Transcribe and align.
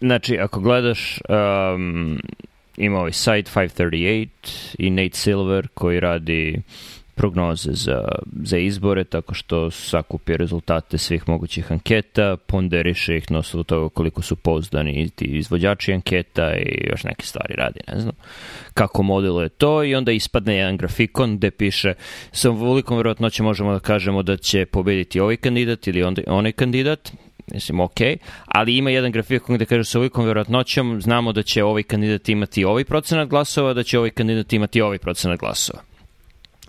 znači, 0.00 0.38
ako 0.38 0.60
gledaš, 0.60 1.20
um, 1.28 2.18
ima 2.76 2.98
ovaj 2.98 3.12
site 3.12 3.50
538 3.54 4.28
i 4.78 4.90
Nate 4.90 5.16
Silver 5.16 5.68
koji 5.74 6.00
radi 6.00 6.62
prognoze 7.18 7.72
za, 7.72 8.08
za 8.42 8.58
izbore, 8.58 9.04
tako 9.04 9.34
što 9.34 9.70
sakupi 9.70 10.36
rezultate 10.36 10.98
svih 10.98 11.28
mogućih 11.28 11.72
anketa, 11.72 12.36
ponderiše 12.36 13.16
ih 13.16 13.30
na 13.30 13.38
osnovu 13.38 13.64
toga 13.64 13.88
koliko 13.88 14.22
su 14.22 14.36
pouzdani 14.36 15.08
ti 15.08 15.24
izvođači 15.24 15.92
anketa 15.92 16.56
i 16.56 16.86
još 16.90 17.04
neke 17.04 17.26
stvari 17.26 17.54
radi, 17.56 17.80
ne 17.88 18.00
znam 18.00 18.14
kako 18.74 19.02
modeluje 19.02 19.48
to. 19.48 19.84
I 19.84 19.94
onda 19.94 20.12
ispadne 20.12 20.56
jedan 20.56 20.76
grafikon 20.76 21.36
gde 21.36 21.50
piše 21.50 21.94
sa 22.32 22.50
velikom 22.50 22.96
verovatnoćem 22.96 23.46
možemo 23.46 23.72
da 23.72 23.80
kažemo 23.80 24.22
da 24.22 24.36
će 24.36 24.66
pobediti 24.66 25.20
ovaj 25.20 25.36
kandidat 25.36 25.86
ili 25.86 26.04
onaj 26.26 26.52
kandidat, 26.52 27.12
mislim, 27.52 27.80
ok, 27.80 28.00
ali 28.46 28.76
ima 28.76 28.90
jedan 28.90 29.12
grafikon 29.12 29.56
gde 29.56 29.64
kaže 29.64 29.84
sa 29.84 29.98
ovolikom 29.98 30.24
verovatnoćom 30.24 31.02
znamo 31.02 31.32
da 31.32 31.42
će 31.42 31.64
ovaj 31.64 31.82
kandidat 31.82 32.28
imati 32.28 32.64
ovaj 32.64 32.84
procenat 32.84 33.28
glasova, 33.28 33.74
da 33.74 33.82
će 33.82 33.98
ovaj 33.98 34.10
kandidat 34.10 34.52
imati 34.52 34.80
ovaj 34.80 34.98
procenat 34.98 35.38
glasova. 35.38 35.82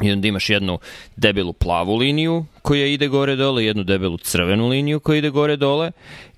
I 0.01 0.11
onda 0.11 0.27
imaš 0.27 0.49
jednu 0.49 0.79
debelu 1.15 1.53
plavu 1.53 1.95
liniju 1.95 2.45
koja 2.61 2.85
ide 2.85 3.07
gore 3.07 3.35
dole, 3.35 3.65
jednu 3.65 3.83
debelu 3.83 4.17
crvenu 4.17 4.67
liniju 4.67 4.99
koja 4.99 5.17
ide 5.17 5.29
gore 5.29 5.55
dole 5.55 5.91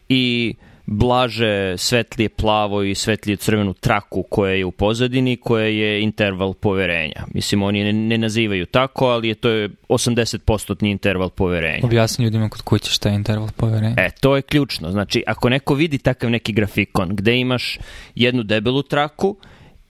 i 0.09 0.53
blaže 0.91 1.77
svetlije 1.77 2.29
plavo 2.29 2.83
i 2.83 2.95
svetlije 2.95 3.35
crvenu 3.35 3.73
traku 3.73 4.23
koja 4.23 4.53
je 4.53 4.65
u 4.65 4.71
pozadini, 4.71 5.37
koja 5.37 5.65
je 5.65 6.01
interval 6.03 6.53
poverenja. 6.53 7.25
Mislim, 7.33 7.63
oni 7.63 7.83
ne, 7.83 7.93
ne 7.93 8.17
nazivaju 8.17 8.65
tako, 8.65 9.07
ali 9.07 9.27
je 9.27 9.35
to 9.35 9.49
je 9.49 9.69
80% 9.89 10.85
interval 10.91 11.29
poverenja. 11.29 11.79
Objasni 11.83 12.25
ljudima 12.25 12.49
kod 12.49 12.61
kuće 12.61 12.91
šta 12.91 13.09
je 13.09 13.15
interval 13.15 13.49
poverenja. 13.57 13.95
E, 13.97 14.09
to 14.21 14.35
je 14.35 14.41
ključno. 14.41 14.91
Znači, 14.91 15.23
ako 15.27 15.49
neko 15.49 15.73
vidi 15.73 15.97
takav 15.97 16.29
neki 16.29 16.53
grafikon 16.53 17.15
gde 17.15 17.39
imaš 17.39 17.79
jednu 18.15 18.43
debelu 18.43 18.83
traku 18.83 19.35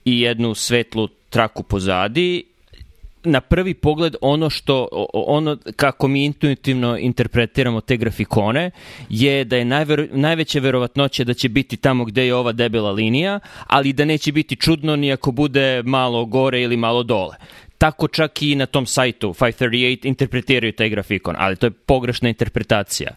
i 0.04 0.20
jednu 0.20 0.54
svetlu 0.54 1.08
traku 1.30 1.62
pozadi 1.62 2.44
na 3.24 3.40
prvi 3.40 3.74
pogled 3.74 4.14
ono 4.20 4.50
što 4.50 4.88
ono 5.12 5.56
kako 5.76 6.08
mi 6.08 6.24
intuitivno 6.24 6.98
interpretiramo 6.98 7.80
te 7.80 7.96
grafikone 7.96 8.70
je 9.08 9.44
da 9.44 9.56
je 9.56 9.64
najver, 9.64 10.08
najveća 10.12 10.60
verovatnoća 10.60 11.24
da 11.24 11.34
će 11.34 11.48
biti 11.48 11.76
tamo 11.76 12.04
gde 12.04 12.26
je 12.26 12.34
ova 12.34 12.52
debela 12.52 12.90
linija, 12.90 13.40
ali 13.66 13.92
da 13.92 14.04
neće 14.04 14.32
biti 14.32 14.56
čudno 14.56 14.96
ni 14.96 15.12
ako 15.12 15.32
bude 15.32 15.82
malo 15.82 16.24
gore 16.24 16.62
ili 16.62 16.76
malo 16.76 17.02
dole. 17.02 17.36
Tako 17.78 18.08
čak 18.08 18.42
i 18.42 18.54
na 18.54 18.66
tom 18.66 18.86
sajtu 18.86 19.28
538 19.28 20.06
interpretiraju 20.06 20.72
taj 20.72 20.88
grafikon, 20.88 21.34
ali 21.38 21.56
to 21.56 21.66
je 21.66 21.70
pogrešna 21.70 22.28
interpretacija. 22.28 23.10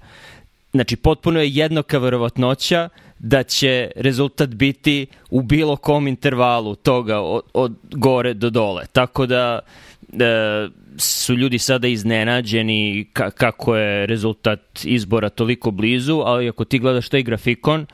Znači, 0.76 0.96
potpuno 0.96 1.40
je 1.40 1.50
jednaka 1.50 1.98
verovatnoća 1.98 2.90
da 3.20 3.44
će 3.44 3.92
rezultat 3.96 4.50
biti 4.50 5.08
u 5.30 5.42
bilo 5.42 5.76
kom 5.76 6.08
intervalu 6.08 6.76
toga 6.76 7.20
od, 7.20 7.42
od 7.54 7.76
gore 7.92 8.34
do 8.34 8.50
dole. 8.50 8.86
Tako 8.92 9.26
da 9.26 9.60
e, 9.60 10.68
su 10.98 11.36
ljudi 11.36 11.60
sada 11.60 11.88
iznenađeni 11.88 13.08
ka, 13.14 13.32
kako 13.32 13.76
je 13.76 14.06
rezultat 14.06 14.60
izbora 14.84 15.30
toliko 15.30 15.72
blizu, 15.72 16.22
ali 16.26 16.50
ako 16.50 16.66
ti 16.66 16.80
gledaš 16.80 17.10
taj 17.10 17.24
grafikon, 17.24 17.86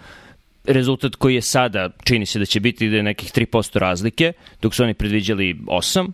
rezultat 0.66 1.16
koji 1.16 1.36
je 1.36 1.42
sada, 1.42 1.90
čini 2.04 2.26
se 2.26 2.40
da 2.40 2.46
će 2.46 2.60
biti 2.60 2.90
da 2.90 3.02
nekih 3.02 3.32
3% 3.32 3.78
razlike, 3.78 4.34
dok 4.62 4.76
su 4.76 4.84
oni 4.84 4.94
predviđali 4.94 5.56
8, 5.68 6.12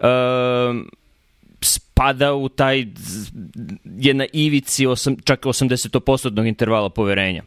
e, 0.00 0.98
spada 1.60 2.34
u 2.34 2.48
taj, 2.48 2.86
je 3.84 4.14
na 4.14 4.26
ivici 4.32 4.86
osam, 4.86 5.16
čak 5.24 5.40
80% 5.40 6.48
intervala 6.48 6.88
poverenja 6.88 7.42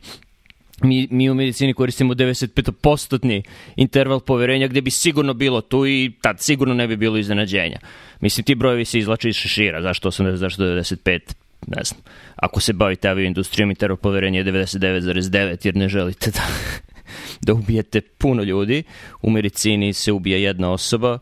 mi, 0.84 1.08
mi 1.12 1.30
u 1.30 1.34
medicini 1.34 1.74
koristimo 1.74 2.14
95% 2.14 3.44
interval 3.76 4.20
poverenja 4.20 4.68
gde 4.68 4.82
bi 4.82 4.92
sigurno 4.92 5.34
bilo 5.34 5.62
tu 5.62 5.88
i 5.88 6.12
tad 6.22 6.40
sigurno 6.40 6.74
ne 6.74 6.88
bi 6.88 6.96
bilo 6.96 7.18
iznenađenja. 7.18 7.80
Mislim, 8.20 8.44
ti 8.44 8.56
brojevi 8.56 8.86
se 8.86 9.00
izlače 9.00 9.30
iz 9.30 9.36
šešira, 9.36 9.82
zašto 9.82 10.12
80, 10.12 10.36
zašto 10.36 10.64
95, 10.64 11.20
ne 11.68 11.84
znam. 11.84 12.02
Ako 12.36 12.60
se 12.60 12.74
bavite 12.74 13.10
avioindustrijom, 13.10 13.70
interval 13.70 13.98
poverenja 13.98 14.40
je 14.40 14.46
99,9 14.46 15.66
jer 15.66 15.76
ne 15.76 15.90
želite 15.90 16.32
da, 16.32 16.48
da 17.46 17.54
ubijete 17.54 18.02
puno 18.02 18.44
ljudi. 18.44 18.84
U 19.22 19.30
medicini 19.30 19.94
se 19.94 20.12
ubija 20.12 20.38
jedna 20.38 20.72
osoba, 20.72 21.20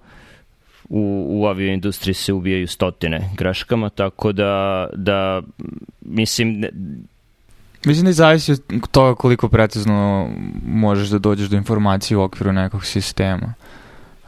u, 0.90 1.26
u 1.30 1.46
avioindustriji 1.46 2.14
se 2.14 2.34
ubijaju 2.34 2.68
stotine 2.68 3.30
graškama, 3.38 3.90
tako 3.90 4.32
da, 4.32 4.88
da 4.94 5.42
mislim, 6.02 6.66
Mislim 7.86 8.06
da 8.06 8.12
zavisi 8.12 8.52
od 8.52 8.62
toga 8.92 9.16
koliko 9.16 9.50
precizno 9.50 10.30
možeš 10.66 11.10
da 11.10 11.20
dođeš 11.20 11.50
do 11.50 11.58
informacije 11.58 12.18
u 12.18 12.24
okviru 12.24 12.54
nekog 12.54 12.86
sistema. 12.86 13.54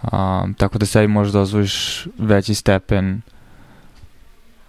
Um, 0.04 0.54
tako 0.54 0.78
da 0.78 0.86
sebi 0.86 1.08
možeš 1.08 1.34
dozvoliš 1.34 2.08
veći 2.18 2.56
stepen 2.56 3.22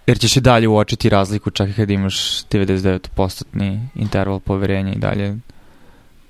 jer 0.07 0.19
ćeš 0.19 0.37
i 0.37 0.41
dalje 0.41 0.69
uočiti 0.69 1.09
razliku 1.09 1.51
čak 1.51 1.69
i 1.69 1.73
kad 1.73 1.91
imaš 1.91 2.45
99% 2.45 3.79
interval 3.95 4.41
poverenja 4.41 4.93
i 4.93 4.99
dalje. 4.99 5.37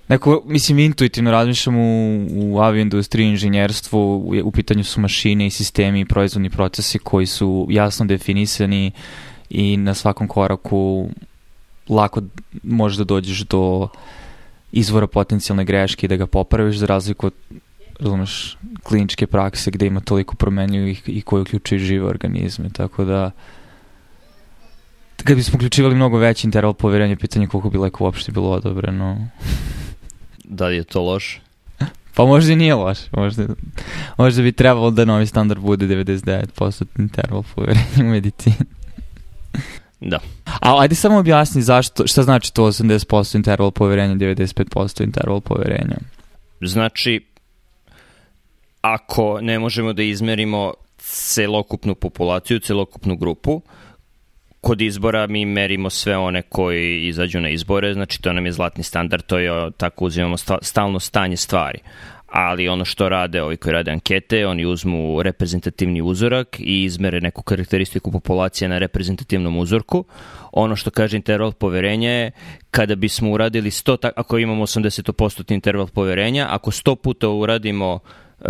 Neko, 0.09 0.43
mislim, 0.47 0.79
intuitivno 0.79 1.31
razmišljam 1.31 1.77
u, 1.77 2.27
u 2.33 2.61
avioindustriji, 2.61 3.29
inženjerstvu, 3.29 4.17
u, 4.17 4.35
u 4.45 4.51
pitanju 4.51 4.85
su 4.85 5.01
mašine 5.01 5.47
i 5.47 5.51
sistemi 5.51 6.01
i 6.01 6.05
proizvodni 6.05 6.51
procesi 6.51 6.99
koji 6.99 7.27
su 7.27 7.67
jasno 7.71 8.07
definisani 8.07 8.91
i 9.51 9.77
na 9.77 9.95
svakom 9.95 10.29
koraku 10.29 11.09
lako 11.89 12.23
možeš 12.63 12.99
da 12.99 13.05
dođeš 13.05 13.41
do 13.41 13.89
izvora 14.73 15.07
potencijalne 15.07 15.65
greške 15.65 16.07
i 16.07 16.09
da 16.09 16.17
ga 16.17 16.27
popraviš 16.27 16.77
za 16.77 16.87
razliku 16.87 17.27
od 17.27 17.35
razumeš, 18.01 18.59
kliničke 18.83 19.27
prakse 19.27 19.71
gde 19.71 19.87
ima 19.87 20.01
toliko 20.01 20.37
promenljivih 20.37 21.03
i 21.07 21.23
koji 21.23 21.43
uključuju 21.43 21.79
žive 21.79 22.07
organizme, 22.07 22.69
tako 22.73 23.05
da 23.05 23.31
kad 25.25 25.37
bismo 25.37 25.57
uključivali 25.57 25.95
mnogo 25.95 26.19
veći 26.19 26.47
interval 26.47 26.73
poverenja, 26.73 27.17
pitanje 27.17 27.47
koliko 27.47 27.71
bi 27.71 27.79
leko 27.79 28.05
uopšte 28.05 28.33
bilo 28.33 28.51
odobreno. 28.51 29.29
Da 30.53 30.67
li 30.67 30.77
je 30.77 30.85
to 30.85 31.03
loš? 31.03 31.41
Pa 32.15 32.25
možda 32.25 32.53
i 32.53 32.57
nije 32.57 32.75
loš. 32.75 32.99
Možda, 33.13 33.47
možda 34.19 34.43
bi 34.43 34.53
trebalo 34.53 34.91
da 34.91 35.05
novi 35.05 35.27
standard 35.27 35.61
bude 35.61 35.87
99% 35.87 36.85
interval 36.99 37.43
poverenja 37.55 38.01
u 38.01 38.05
medicini. 38.05 38.57
Da. 40.05 40.19
A 40.61 40.81
ajde 40.81 40.95
samo 40.95 41.19
objasni 41.19 41.63
zašto, 41.63 42.07
šta 42.07 42.23
znači 42.23 42.55
to 42.55 42.63
80% 42.63 43.37
interval 43.37 43.71
poverenja, 43.71 44.15
95% 44.15 45.05
interval 45.05 45.41
poverenja? 45.41 45.97
Znači, 46.61 47.25
ako 48.81 49.41
ne 49.41 49.59
možemo 49.59 49.93
da 49.93 50.03
izmerimo 50.03 50.73
celokupnu 50.99 51.95
populaciju, 51.95 52.61
celokupnu 52.61 53.17
grupu, 53.17 53.63
kod 54.63 54.81
izbora 54.81 55.27
mi 55.27 55.45
merimo 55.45 55.91
sve 55.91 56.17
one 56.17 56.43
koji 56.43 57.07
izađu 57.07 57.41
na 57.41 57.49
izbore, 57.49 57.95
znači 57.95 58.23
to 58.23 58.33
nam 58.33 58.47
je 58.47 58.53
zlatni 58.53 58.85
standard, 58.85 59.23
to 59.27 59.39
je 59.39 59.71
tako 59.77 60.05
uzimamo 60.05 60.37
stalno 60.63 61.01
stanje 61.01 61.37
stvari 61.37 61.79
ali 62.33 62.69
ono 62.69 62.85
što 62.85 63.09
rade 63.09 63.43
ovi 63.43 63.57
koji 63.57 63.73
rade 63.73 63.91
ankete, 63.91 64.47
oni 64.47 64.65
uzmu 64.67 65.23
reprezentativni 65.23 66.03
uzorak 66.03 66.61
i 66.61 66.85
izmere 66.85 67.21
neku 67.21 67.43
karakteristiku 67.43 68.13
populacije 68.13 68.69
na 68.69 68.79
reprezentativnom 68.79 69.59
uzorku. 69.59 70.05
Ono 70.53 70.77
što 70.77 70.91
kaže 70.91 71.17
interval 71.17 71.53
poverenja 71.53 72.11
je 72.11 72.31
kada 72.71 72.95
bismo 72.95 73.33
uradili 73.33 73.71
100, 73.71 74.11
ako 74.17 74.39
imamo 74.39 74.67
80% 74.67 75.53
interval 75.53 75.87
poverenja, 75.87 76.47
ako 76.51 76.71
100 76.71 76.95
puta 76.95 77.29
uradimo 77.29 77.95
uh, 77.95 78.47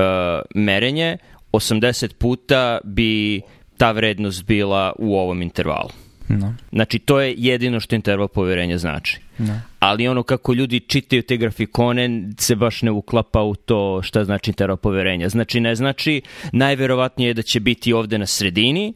merenje, 0.55 1.19
80 1.53 2.15
puta 2.15 2.79
bi 2.85 3.41
ta 3.83 3.91
vrednost 3.93 4.47
bila 4.47 4.93
u 4.99 5.17
ovom 5.17 5.43
intervalu. 5.43 5.89
No. 6.29 6.55
Znači, 6.73 6.99
to 6.99 7.21
je 7.21 7.35
jedino 7.39 7.81
što 7.81 7.95
interval 7.95 8.29
poverenja 8.29 8.79
znači. 8.79 9.21
No. 9.39 9.61
Ali 9.79 10.09
ono 10.09 10.23
kako 10.23 10.53
ljudi 10.53 10.81
čitaju 10.81 11.23
te 11.23 11.37
grafikone 11.37 12.31
se 12.39 12.57
baš 12.57 12.83
ne 12.83 12.91
uklapa 12.91 13.43
u 13.43 13.55
to 13.55 14.03
šta 14.03 14.25
znači 14.25 14.51
interval 14.51 14.77
poverenja. 14.77 15.29
Znači, 15.29 15.61
ne 15.61 15.75
znači, 15.75 16.23
najverovatnije 16.53 17.29
je 17.29 17.35
da 17.35 17.43
će 17.43 17.61
biti 17.61 17.93
ovde 17.93 18.19
na 18.19 18.27
sredini, 18.27 18.95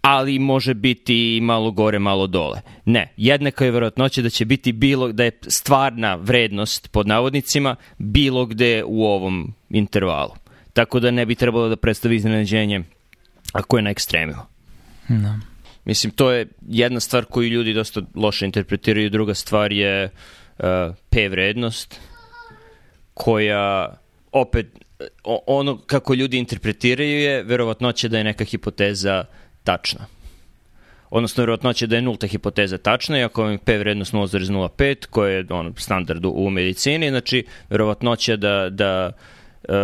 ali 0.00 0.38
može 0.38 0.74
biti 0.74 1.40
malo 1.42 1.70
gore, 1.70 1.98
malo 1.98 2.26
dole. 2.26 2.60
Ne, 2.84 3.12
jednaka 3.16 3.64
je 3.64 3.70
verovatnoća 3.70 4.22
da 4.22 4.30
će 4.30 4.44
biti 4.44 4.72
bilo, 4.72 5.12
da 5.12 5.24
je 5.24 5.38
stvarna 5.48 6.14
vrednost 6.14 6.92
pod 6.92 7.06
navodnicima 7.06 7.76
bilo 7.98 8.46
gde 8.46 8.84
u 8.86 9.04
ovom 9.04 9.54
intervalu. 9.70 10.32
Tako 10.72 11.00
da 11.00 11.10
ne 11.10 11.26
bi 11.26 11.34
trebalo 11.34 11.68
da 11.68 11.76
predstavi 11.76 12.16
iznenađenje 12.16 12.84
ako 13.52 13.76
je 13.76 13.82
na 13.82 13.90
ekstremima. 13.90 14.46
No. 15.08 15.40
Mislim, 15.84 16.10
to 16.10 16.30
je 16.32 16.46
jedna 16.68 17.00
stvar 17.00 17.24
koju 17.24 17.48
ljudi 17.48 17.72
dosta 17.72 18.02
loše 18.14 18.46
interpretiraju, 18.46 19.10
druga 19.10 19.34
stvar 19.34 19.72
je 19.72 20.04
uh, 20.58 20.64
P 21.10 21.28
vrednost, 21.28 22.00
koja 23.14 23.96
opet, 24.32 24.66
ono 25.46 25.78
kako 25.78 26.14
ljudi 26.14 26.38
interpretiraju 26.38 27.20
je 27.20 27.42
verovatno 27.42 27.92
će 27.92 28.08
da 28.08 28.18
je 28.18 28.24
neka 28.24 28.44
hipoteza 28.44 29.24
tačna. 29.64 30.06
odnosno 31.10 31.42
verovatnoća 31.42 31.86
da 31.86 31.96
je 31.96 32.02
nulta 32.02 32.26
hipoteza 32.26 32.78
tačna 32.78 33.18
i 33.18 33.22
ako 33.22 33.42
vam 33.42 33.52
je 33.52 33.58
P 33.58 33.78
vrednost 33.78 34.12
0,05, 34.12 35.06
koja 35.06 35.32
je 35.32 35.46
on, 35.50 35.74
standard 35.76 36.24
u, 36.24 36.30
u 36.30 36.50
medicini, 36.50 37.08
znači 37.08 37.46
verovatnoća 37.70 38.36
da, 38.36 38.70
da 38.70 39.12
uh, 39.68 39.74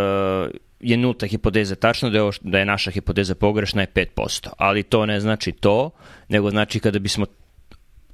je 0.80 0.96
nulta 0.96 1.26
hipoteza 1.26 1.74
tačna, 1.74 2.10
da 2.10 2.18
je, 2.18 2.22
ovo, 2.22 2.32
da 2.40 2.58
je 2.58 2.64
naša 2.64 2.90
hipoteza 2.90 3.34
pogrešna 3.34 3.80
je 3.80 3.86
5%. 3.94 4.48
Ali 4.58 4.82
to 4.82 5.06
ne 5.06 5.20
znači 5.20 5.52
to, 5.52 5.90
nego 6.28 6.50
znači 6.50 6.80
kada 6.80 6.98
bismo 6.98 7.26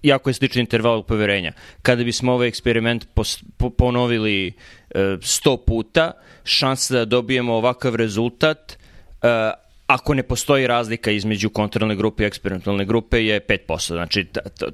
jako 0.02 0.30
je 0.30 0.34
sličan 0.34 0.60
interval 0.60 1.02
poverenja. 1.02 1.52
Kada 1.82 2.04
bismo 2.04 2.32
ovaj 2.32 2.48
eksperiment 2.48 3.06
pos, 3.14 3.42
po, 3.56 3.70
ponovili 3.70 4.52
e, 4.90 4.98
100 4.98 5.56
puta, 5.66 6.12
šansa 6.44 6.94
da 6.94 7.04
dobijemo 7.04 7.54
ovakav 7.54 7.94
rezultat 7.94 8.72
e, 8.72 9.50
ako 9.86 10.14
ne 10.14 10.22
postoji 10.22 10.66
razlika 10.66 11.10
između 11.10 11.50
kontrolne 11.50 11.96
grupe 11.96 12.22
i 12.22 12.26
eksperimentalne 12.26 12.84
grupe 12.84 13.24
je 13.24 13.40
5%. 13.40 13.86
Znači, 13.86 14.24
t, 14.24 14.40
t, 14.58 14.66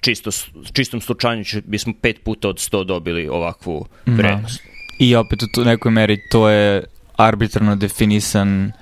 čisto, 0.00 0.30
čistom 0.72 1.00
slučaju 1.00 1.44
bismo 1.64 1.92
5 2.02 2.18
puta 2.24 2.48
od 2.48 2.56
100 2.56 2.84
dobili 2.84 3.28
ovakvu 3.28 3.86
da. 4.06 4.12
vrednost. 4.12 4.62
I 4.98 5.16
opet 5.16 5.38
u 5.60 5.64
nekoj 5.64 5.90
meri 5.90 6.18
to 6.30 6.48
je 6.48 6.84
arbitrarno 7.16 7.76
definisan 7.76 8.72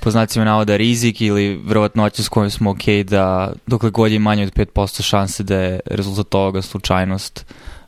po 0.00 0.10
znacima 0.10 0.44
navoda 0.44 0.76
rizik 0.76 1.20
ili 1.20 1.60
verovatnoća 1.64 2.22
s 2.22 2.28
kojom 2.28 2.50
smo 2.50 2.70
ok 2.70 2.84
da 3.06 3.52
dokle 3.66 3.90
god 3.90 4.12
je 4.12 4.18
manje 4.18 4.42
od 4.42 4.52
5% 4.52 5.02
šanse 5.02 5.42
da 5.42 5.56
je 5.56 5.80
rezultat 5.86 6.28
toga 6.28 6.62
slučajnost 6.62 7.44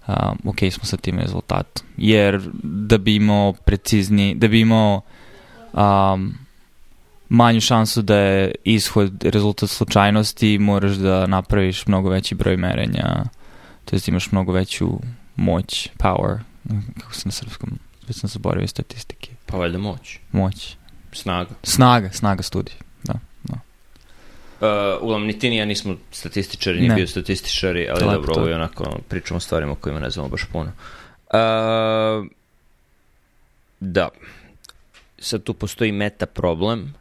um, 0.09 0.39
ok 0.45 0.57
smo 0.73 0.85
sa 0.85 0.97
tim 0.97 1.19
rezultatom. 1.19 1.87
Jer 1.97 2.51
da 2.63 2.99
bi 2.99 3.15
imao 3.15 3.53
precizni, 3.53 4.35
da 4.35 4.49
bi 4.49 4.61
imao 4.61 5.01
um, 5.73 6.35
manju 7.29 7.61
šansu 7.61 8.03
da 8.03 8.17
je 8.17 8.55
ishod 8.65 9.25
rezultat 9.25 9.71
slučajnosti, 9.71 10.59
moraš 10.59 10.93
da 10.93 11.27
napraviš 11.27 11.87
mnogo 11.87 12.09
veći 12.09 12.35
broj 12.35 12.57
merenja, 12.57 13.25
to 13.85 13.97
jest 13.97 14.09
imaš 14.09 14.33
mnogo 14.33 14.53
veću 14.53 14.89
moć, 15.37 15.91
power, 15.99 16.39
kako 17.01 17.15
se 17.15 17.23
na 17.25 17.33
srpskom, 17.33 17.79
već 18.09 18.17
sam 18.17 18.29
zaboravio 18.29 18.69
statistike. 18.69 19.31
Pa 19.47 19.57
valjda 19.57 19.79
moć. 19.79 20.19
Moć. 20.33 20.77
Snaga. 21.13 21.51
Snaga, 21.63 22.11
snaga 22.13 22.43
studija, 22.43 22.77
da. 23.03 23.15
da. 23.45 23.55
Uh, 24.61 25.03
uglavnom, 25.03 25.27
ni 25.27 25.39
ti 25.39 25.51
ni 25.51 25.57
ja 25.57 25.65
nismo 25.65 25.97
statističari, 26.11 26.81
ni 26.81 26.95
bio 26.95 27.07
statističari, 27.07 27.89
ali 27.89 28.05
Lepo, 28.05 28.13
dobro, 28.13 28.35
ovo 28.35 28.49
je 28.49 28.55
onako, 28.55 28.99
pričamo 29.09 29.37
o 29.37 29.41
stvarima 29.41 29.73
o 29.73 29.75
kojima 29.75 30.01
ne 30.01 30.11
znamo 30.11 30.29
baš 30.29 30.45
puno. 30.53 30.73
Uh, 31.27 32.27
da. 33.81 34.09
Sad 35.19 35.43
tu 35.43 35.55
postoji 35.55 35.93
meta 35.93 36.27
problem. 36.27 36.95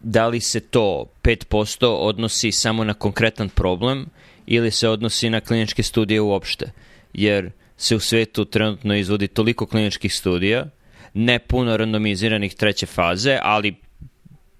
Da 0.00 0.26
li 0.26 0.40
se 0.40 0.60
to 0.60 1.04
5% 1.22 1.86
odnosi 1.86 2.52
samo 2.52 2.84
na 2.84 2.94
konkretan 2.94 3.48
problem 3.48 4.06
ili 4.46 4.70
se 4.70 4.88
odnosi 4.88 5.30
na 5.30 5.40
kliničke 5.40 5.82
studije 5.82 6.20
uopšte? 6.20 6.70
Jer 7.12 7.50
se 7.78 7.96
u 7.96 8.00
svetu 8.00 8.44
trenutno 8.44 8.96
izvodi 8.96 9.28
toliko 9.28 9.66
kliničkih 9.66 10.14
studija 10.14 10.66
ne 11.14 11.38
puno 11.38 11.76
randomiziranih 11.76 12.54
treće 12.54 12.86
faze, 12.86 13.38
ali 13.42 13.74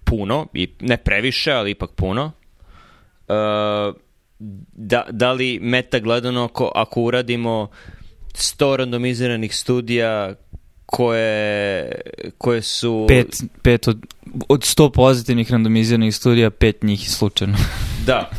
puno, 0.03 0.47
i 0.53 0.69
ne 0.79 0.97
previše, 0.97 1.51
ali 1.51 1.71
ipak 1.71 1.91
puno. 1.91 2.31
Uh, 3.27 3.95
da, 4.71 5.05
da 5.11 5.31
li 5.31 5.59
meta 5.61 5.99
gledano 5.99 6.43
ako, 6.43 6.71
ako 6.75 7.01
uradimo 7.01 7.69
100 8.33 8.75
randomiziranih 8.75 9.55
studija 9.55 10.35
koje, 10.85 11.91
koje 12.37 12.61
su... 12.61 13.05
Pet, 13.07 13.43
pet 13.61 13.87
od, 13.87 14.05
od 14.49 14.61
100 14.61 14.91
pozitivnih 14.91 15.51
randomiziranih 15.51 16.15
studija, 16.15 16.49
pet 16.49 16.83
njih 16.83 17.03
je 17.03 17.09
slučajno. 17.09 17.57
da. 18.05 18.29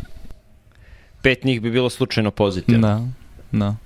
Pet 1.22 1.44
njih 1.44 1.60
bi 1.60 1.70
bilo 1.70 1.90
slučajno 1.90 2.30
pozitivno. 2.30 2.88
Da, 2.88 3.06
da. 3.58 3.76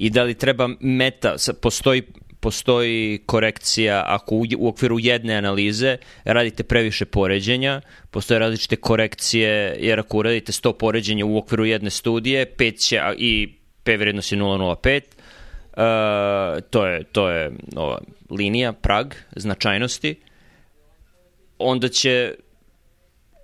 I 0.00 0.10
da 0.10 0.22
li 0.22 0.34
treba 0.34 0.68
meta, 0.80 1.36
postoji 1.60 2.02
postoji 2.40 3.18
korekcija 3.26 4.04
ako 4.06 4.34
u, 4.34 4.44
u 4.58 4.68
okviru 4.68 4.98
jedne 4.98 5.34
analize 5.34 5.96
radite 6.24 6.62
previše 6.62 7.04
poređenja, 7.04 7.80
postoje 8.10 8.38
različite 8.38 8.76
korekcije, 8.76 9.76
jer 9.80 10.00
ako 10.00 10.18
uradite 10.18 10.52
100 10.52 10.72
poređenja 10.72 11.26
u 11.26 11.38
okviru 11.38 11.64
jedne 11.64 11.90
studije, 11.90 12.54
5 12.56 12.88
će, 12.88 13.00
i 13.16 13.54
P 13.84 13.96
vrednost 13.96 14.32
je 14.32 14.38
0,05, 14.38 15.00
uh, 15.00 16.62
to 16.70 16.86
je, 16.86 17.04
to 17.04 17.30
je 17.30 17.52
ova 17.76 17.98
linija, 18.30 18.72
prag 18.72 19.14
značajnosti, 19.36 20.14
onda 21.58 21.88
će 21.88 22.34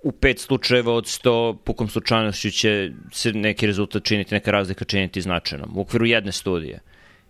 u 0.07 0.11
pet 0.11 0.39
slučajeva 0.39 0.93
od 0.93 1.05
100 1.05 1.57
pukom 1.63 1.89
slučajnošću 1.89 2.51
će 2.51 2.91
se 3.11 3.33
neki 3.33 3.67
rezultat 3.67 4.03
činiti, 4.03 4.35
neka 4.35 4.51
razlika 4.51 4.85
činiti 4.85 5.21
značajnom 5.21 5.77
u 5.77 5.81
okviru 5.81 6.05
jedne 6.05 6.31
studije 6.31 6.79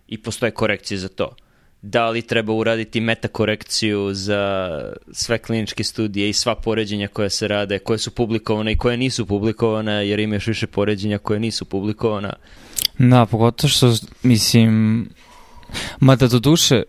i 0.08 0.22
postoje 0.22 0.52
korekcije 0.52 0.98
za 0.98 1.08
to 1.08 1.36
da 1.82 2.10
li 2.10 2.22
treba 2.22 2.54
uraditi 2.54 3.02
metakorekciju 3.02 4.14
za 4.14 4.72
sve 5.12 5.38
kliničke 5.38 5.84
studije 5.84 6.30
i 6.30 6.34
sva 6.34 6.56
poređenja 6.56 7.08
koja 7.08 7.30
se 7.30 7.48
rade, 7.48 7.80
koje 7.80 8.00
su 8.00 8.12
publikovane 8.12 8.72
i 8.72 8.78
koje 8.78 8.98
nisu 8.98 9.26
publikovane, 9.26 10.08
jer 10.08 10.20
ima 10.20 10.36
još 10.36 10.48
više 10.48 10.68
poređenja 10.68 11.18
koje 11.18 11.40
nisu 11.40 11.66
publikovana. 11.66 12.34
Da, 12.98 13.26
pogotovo 13.26 13.70
što, 13.70 13.94
mislim, 14.24 15.10
mada 16.00 16.28
do 16.28 16.40
duše, 16.40 16.84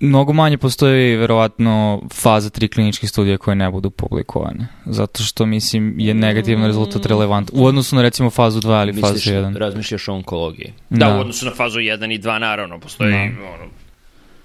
mnogo 0.00 0.32
manje 0.32 0.58
postoji 0.58 1.16
verovatno 1.16 2.02
faza 2.12 2.50
tri 2.50 2.68
kliničke 2.68 3.06
studije 3.06 3.38
koje 3.38 3.54
ne 3.54 3.70
budu 3.70 3.90
publikovane. 3.90 4.66
Zato 4.84 5.22
što, 5.22 5.46
mislim, 5.46 5.94
je 6.00 6.14
negativan 6.14 6.66
rezultat 6.66 7.06
relevant. 7.06 7.50
U 7.52 7.64
odnosu 7.64 7.96
na, 7.96 8.02
recimo, 8.02 8.30
fazu 8.30 8.60
2 8.60 8.82
ili 8.82 8.92
Misliš, 8.92 9.24
fazu 9.24 9.30
1. 9.30 9.56
Razmišljaš 9.56 10.08
o 10.08 10.14
onkologiji. 10.14 10.72
Da, 10.90 11.06
da, 11.06 11.16
u 11.16 11.20
odnosu 11.20 11.46
na 11.46 11.52
fazu 11.54 11.78
1 11.78 12.14
i 12.14 12.18
2, 12.18 12.38
naravno, 12.38 12.80
postoji 12.80 13.12
da. 13.12 13.18
ono, 13.54 13.70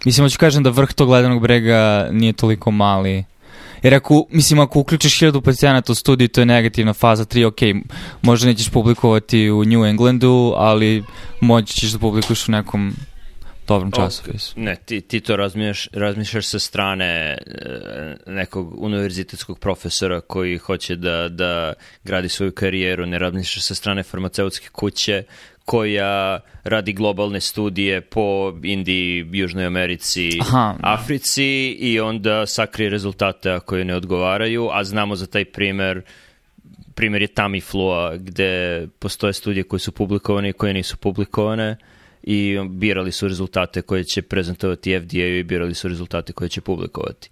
Mislim, 0.05 0.25
hoću 0.25 0.39
kažem 0.39 0.63
da 0.63 0.69
vrh 0.69 0.93
tog 0.93 1.09
ledenog 1.09 1.41
brega 1.41 2.09
nije 2.11 2.33
toliko 2.33 2.71
mali. 2.71 3.23
Jer 3.83 3.95
ako, 3.95 4.25
mislim, 4.29 4.59
ako 4.59 4.79
uključiš 4.79 5.19
hiljadu 5.19 5.41
pacijenata 5.41 5.91
u 5.91 5.95
studiju, 5.95 6.27
to 6.27 6.41
je 6.41 6.45
negativna 6.45 6.93
faza 6.93 7.25
3, 7.25 7.45
ok, 7.45 7.85
možda 8.21 8.47
nećeš 8.47 8.69
publikovati 8.69 9.51
u 9.51 9.65
New 9.65 9.85
Englandu, 9.85 10.53
ali 10.57 11.03
moći 11.41 11.73
ćeš 11.73 11.91
da 11.91 11.99
publikuješ 11.99 12.47
u 12.47 12.51
nekom 12.51 12.93
dobrom 13.67 13.91
časopisu. 13.91 14.53
Ne, 14.55 14.75
ti, 14.85 15.01
ti 15.01 15.19
to 15.19 15.35
razmišljaš, 15.35 15.87
razmišljaš 15.93 16.45
sa 16.45 16.59
strane 16.59 17.05
e, 17.05 17.37
nekog 18.27 18.83
univerzitetskog 18.83 19.59
profesora 19.59 20.21
koji 20.21 20.57
hoće 20.57 20.95
da, 20.95 21.29
da 21.29 21.73
gradi 22.03 22.29
svoju 22.29 22.51
karijeru, 22.51 23.05
ne 23.05 23.19
razmišljaš 23.19 23.65
sa 23.65 23.75
strane 23.75 24.03
farmaceutske 24.03 24.69
kuće 24.71 25.23
koja 25.65 26.39
radi 26.63 26.93
globalne 26.93 27.41
studije 27.41 28.01
po 28.01 28.53
Indiji, 28.63 29.25
Južnoj 29.31 29.65
Americi, 29.65 30.29
Aha. 30.41 30.75
Africi 30.81 31.77
i 31.79 31.99
onda 31.99 32.45
sakrije 32.45 32.89
rezultate 32.89 33.51
ako 33.51 33.75
je 33.75 33.85
ne 33.85 33.95
odgovaraju, 33.95 34.69
a 34.71 34.83
znamo 34.83 35.15
za 35.15 35.27
taj 35.27 35.45
primer 35.45 36.01
primer 36.95 37.21
je 37.21 37.27
Tamiflua 37.27 38.17
gde 38.17 38.87
postoje 38.99 39.33
studije 39.33 39.63
koje 39.63 39.79
su 39.79 39.91
publikovane 39.91 40.49
i 40.49 40.53
koje 40.53 40.73
nisu 40.73 40.97
publikovane 40.97 41.77
i 42.23 42.59
birali 42.69 43.11
su 43.11 43.27
rezultate 43.27 43.81
koje 43.81 44.03
će 44.03 44.21
prezentovati 44.21 44.99
FDA 44.99 45.17
i 45.17 45.43
birali 45.43 45.73
su 45.73 45.87
rezultate 45.87 46.33
koje 46.33 46.49
će 46.49 46.61
publikovati. 46.61 47.29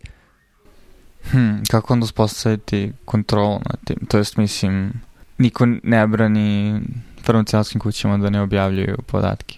Hmm, 1.32 1.64
kako 1.72 1.94
onda 1.94 2.04
uspostaviti 2.04 2.92
kontrolu 3.06 3.54
na 3.54 3.76
tim? 3.86 4.06
To 4.10 4.18
jest, 4.18 4.38
mislim, 4.38 4.94
niko 5.38 5.66
ne 5.84 6.08
brani 6.08 6.80
farmaceutskim 7.24 7.82
kućama 7.82 8.18
da 8.18 8.30
ne 8.30 8.42
objavljuju 8.42 8.98
podatke? 9.08 9.58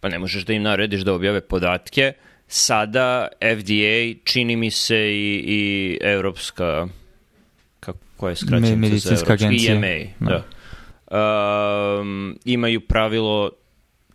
Pa 0.00 0.08
ne 0.08 0.18
možeš 0.18 0.44
da 0.44 0.52
im 0.52 0.62
narediš 0.62 1.00
da 1.00 1.14
objave 1.14 1.40
podatke. 1.40 2.12
Sada 2.48 3.28
FDA, 3.40 4.20
čini 4.24 4.56
mi 4.56 4.70
se 4.70 4.98
i, 4.98 5.44
i 5.46 5.98
evropska, 6.00 6.86
kako 7.80 8.28
je 8.28 8.36
skraćenica 8.36 8.76
Medicinska 8.76 9.08
za 9.08 9.14
evropska? 9.14 9.46
agencija. 9.46 9.74
EMA, 9.74 10.10
da. 10.20 10.44
da. 11.10 12.00
Um, 12.00 12.38
imaju 12.44 12.80
pravilo 12.80 13.50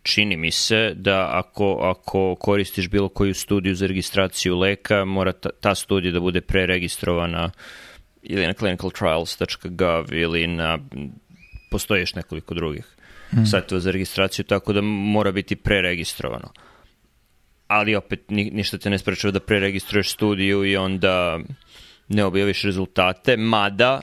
čini 0.06 0.36
mi 0.36 0.50
se 0.50 0.92
da 0.94 1.28
ako, 1.32 1.78
ako 1.82 2.34
koristiš 2.34 2.88
bilo 2.88 3.08
koju 3.08 3.34
studiju 3.34 3.74
za 3.74 3.86
registraciju 3.86 4.58
leka, 4.58 5.04
mora 5.04 5.32
ta, 5.32 5.50
ta 5.60 5.74
studija 5.74 6.12
da 6.12 6.20
bude 6.20 6.40
preregistrovana 6.40 7.50
ili 8.22 8.46
na 8.46 8.52
clinicaltrials.gov 8.52 10.12
ili 10.14 10.46
na 10.46 10.78
postoje 11.70 12.00
još 12.00 12.14
nekoliko 12.14 12.54
drugih 12.54 12.84
mm. 13.32 13.44
sajtova 13.46 13.80
za 13.80 13.90
registraciju, 13.90 14.44
tako 14.44 14.72
da 14.72 14.80
mora 14.80 15.32
biti 15.32 15.56
preregistrovano. 15.56 16.52
Ali 17.66 17.96
opet 17.96 18.30
ni, 18.30 18.50
ništa 18.50 18.78
te 18.78 18.90
ne 18.90 18.98
sprečava 18.98 19.32
da 19.32 19.40
preregistruješ 19.40 20.12
studiju 20.12 20.64
i 20.64 20.76
onda 20.76 21.38
ne 22.08 22.24
objaviš 22.24 22.62
rezultate, 22.62 23.36
mada 23.36 24.00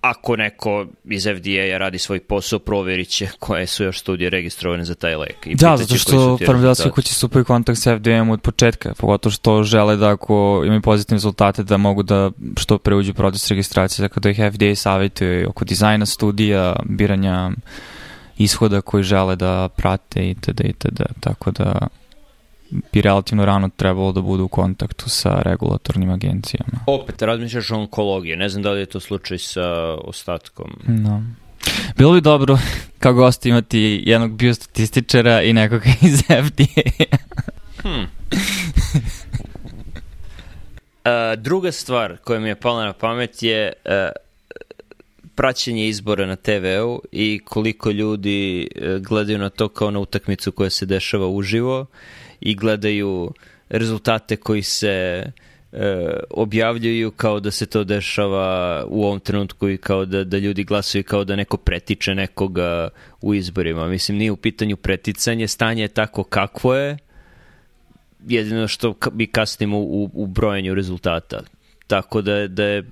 ako 0.00 0.36
neko 0.36 0.86
iz 1.04 1.22
FDA-a 1.22 1.78
radi 1.78 1.98
svoj 1.98 2.20
posao, 2.20 2.58
proverit 2.58 3.08
će 3.08 3.28
koje 3.38 3.66
su 3.66 3.84
još 3.84 4.00
studije 4.00 4.30
registrovane 4.30 4.84
za 4.84 4.94
taj 4.94 5.16
lek. 5.16 5.46
I 5.46 5.54
da, 5.54 5.76
zato 5.76 5.94
što 5.94 6.38
farmaceutske 6.46 6.90
kuće 6.90 7.14
stupaju 7.14 7.44
kontakt 7.44 7.78
sa 7.78 7.96
FDA-om 7.98 8.30
od 8.30 8.40
početka, 8.40 8.94
pogotovo 8.98 9.30
što 9.30 9.62
žele 9.62 9.96
da 9.96 10.10
ako 10.10 10.62
imaju 10.66 10.82
pozitivne 10.82 11.16
rezultate 11.16 11.62
da 11.62 11.76
mogu 11.76 12.02
da 12.02 12.30
što 12.56 12.78
pre 12.78 12.94
uđu 12.94 13.14
proces 13.14 13.48
registracije, 13.48 14.08
tako 14.08 14.20
da 14.20 14.30
ih 14.30 14.40
FDA 14.52 14.74
savjetuje 14.74 15.48
oko 15.48 15.64
dizajna 15.64 16.06
studija, 16.06 16.76
biranja 16.84 17.50
ishoda 18.38 18.80
koji 18.80 19.02
žele 19.02 19.36
da 19.36 19.68
prate 19.68 20.30
itd. 20.30 20.60
itd. 20.64 21.02
Tako 21.20 21.50
da 21.50 21.88
bi 22.92 23.02
relativno 23.02 23.44
rano 23.44 23.68
trebalo 23.76 24.12
da 24.12 24.20
budu 24.20 24.44
u 24.44 24.48
kontaktu 24.48 25.08
sa 25.08 25.42
regulatornim 25.42 26.10
agencijama. 26.10 26.80
Opet, 26.86 27.22
razmišljaš 27.22 27.70
o 27.70 27.76
onkologiji, 27.76 28.36
ne 28.36 28.48
znam 28.48 28.62
da 28.62 28.70
li 28.70 28.80
je 28.80 28.86
to 28.86 29.00
slučaj 29.00 29.38
sa 29.38 29.94
ostatkom. 29.94 30.70
No. 30.86 31.22
Bilo 31.96 32.12
bi 32.12 32.20
dobro 32.20 32.58
kao 33.02 33.12
gost 33.12 33.46
imati 33.46 34.02
jednog 34.06 34.36
biostatističara 34.36 35.42
i 35.42 35.52
nekoga 35.52 35.90
iz 36.02 36.20
FDA. 36.20 36.80
hmm. 37.82 38.06
uh, 41.04 41.38
druga 41.38 41.72
stvar 41.72 42.16
koja 42.16 42.40
mi 42.40 42.48
je 42.48 42.54
pala 42.54 42.84
na 42.84 42.92
pamet 42.92 43.42
je 43.42 43.72
uh, 43.84 43.92
praćenje 45.34 45.88
izbora 45.88 46.26
na 46.26 46.36
TV-u 46.36 47.02
i 47.12 47.40
koliko 47.44 47.90
ljudi 47.90 48.68
uh, 48.76 49.02
gledaju 49.02 49.38
na 49.38 49.50
to 49.50 49.68
kao 49.68 49.90
na 49.90 49.98
utakmicu 49.98 50.52
koja 50.52 50.70
se 50.70 50.86
dešava 50.86 51.26
uživo 51.28 51.86
i 52.40 52.54
gledaju 52.54 53.32
rezultate 53.68 54.36
koji 54.36 54.62
se 54.62 54.88
e, 54.92 55.32
objavljuju 56.30 57.10
kao 57.10 57.40
da 57.40 57.50
se 57.50 57.66
to 57.66 57.84
dešava 57.84 58.84
u 58.88 59.04
ovom 59.04 59.20
trenutku 59.20 59.68
i 59.68 59.76
kao 59.76 60.04
da, 60.04 60.24
da 60.24 60.38
ljudi 60.38 60.64
glasuju 60.64 61.04
kao 61.04 61.24
da 61.24 61.36
neko 61.36 61.56
pretiče 61.56 62.14
nekoga 62.14 62.88
u 63.20 63.34
izborima. 63.34 63.88
Mislim, 63.88 64.18
nije 64.18 64.30
u 64.30 64.36
pitanju 64.36 64.76
preticanje, 64.76 65.48
stanje 65.48 65.82
je 65.82 65.88
tako 65.88 66.24
kakvo 66.24 66.74
je, 66.74 66.98
jedino 68.26 68.68
što 68.68 68.94
mi 69.12 69.26
kasnimo 69.26 69.78
u, 69.78 70.10
u 70.12 70.26
brojanju 70.26 70.74
rezultata. 70.74 71.40
Tako 71.86 72.22
da, 72.22 72.48
da 72.48 72.64
je 72.64 72.84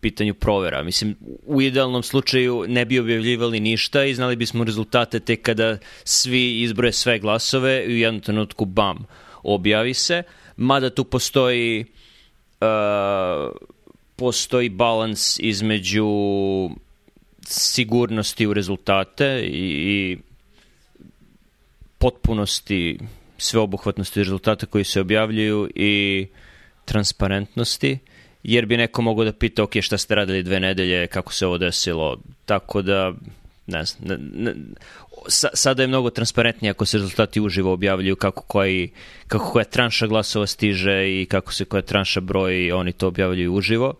pitanju 0.00 0.34
provera. 0.34 0.82
Mislim, 0.82 1.16
u 1.46 1.62
idealnom 1.62 2.02
slučaju 2.02 2.64
ne 2.68 2.84
bi 2.84 2.98
objavljivali 2.98 3.60
ništa 3.60 4.04
i 4.04 4.14
znali 4.14 4.36
bismo 4.36 4.64
rezultate 4.64 5.20
tek 5.20 5.42
kada 5.42 5.78
svi 6.04 6.60
izbroje 6.60 6.92
sve 6.92 7.18
glasove 7.18 7.84
i 7.86 7.92
u 7.92 7.96
jednom 7.96 8.20
trenutku 8.20 8.64
bam, 8.64 9.06
objavi 9.42 9.94
se. 9.94 10.22
Mada 10.56 10.90
tu 10.90 11.04
postoji 11.04 11.84
uh, 12.60 13.56
postoji 14.16 14.68
balans 14.68 15.38
između 15.38 16.06
sigurnosti 17.46 18.46
u 18.46 18.54
rezultate 18.54 19.42
i, 19.44 19.68
i 19.88 20.18
potpunosti 21.98 22.98
sveobuhvatnosti 23.38 24.22
rezultata 24.22 24.66
koji 24.66 24.84
se 24.84 25.00
objavljuju 25.00 25.70
i 25.74 26.26
transparentnosti 26.84 27.98
jer 28.42 28.66
bi 28.66 28.76
neko 28.76 29.02
mogao 29.02 29.24
da 29.24 29.32
pita, 29.32 29.62
ok, 29.62 29.70
šta 29.80 29.98
ste 29.98 30.14
radili 30.14 30.42
dve 30.42 30.60
nedelje, 30.60 31.06
kako 31.06 31.32
se 31.32 31.46
ovo 31.46 31.58
desilo, 31.58 32.16
tako 32.46 32.82
da, 32.82 33.12
ne 33.66 33.84
znam, 33.84 34.08
ne, 34.08 34.16
ne, 34.34 34.54
sa, 35.28 35.48
sada 35.54 35.82
je 35.82 35.86
mnogo 35.86 36.10
transparentnije 36.10 36.70
ako 36.70 36.86
se 36.86 36.98
rezultati 36.98 37.40
uživo 37.40 37.72
objavljuju 37.72 38.16
kako, 38.16 38.42
koji, 38.42 38.90
kako 39.28 39.50
koja 39.50 39.64
tranša 39.64 40.06
glasova 40.06 40.46
stiže 40.46 41.20
i 41.20 41.26
kako 41.30 41.52
se 41.52 41.64
koja 41.64 41.82
tranša 41.82 42.20
broji, 42.20 42.72
oni 42.72 42.92
to 42.92 43.08
objavljuju 43.08 43.54
uživo, 43.54 43.94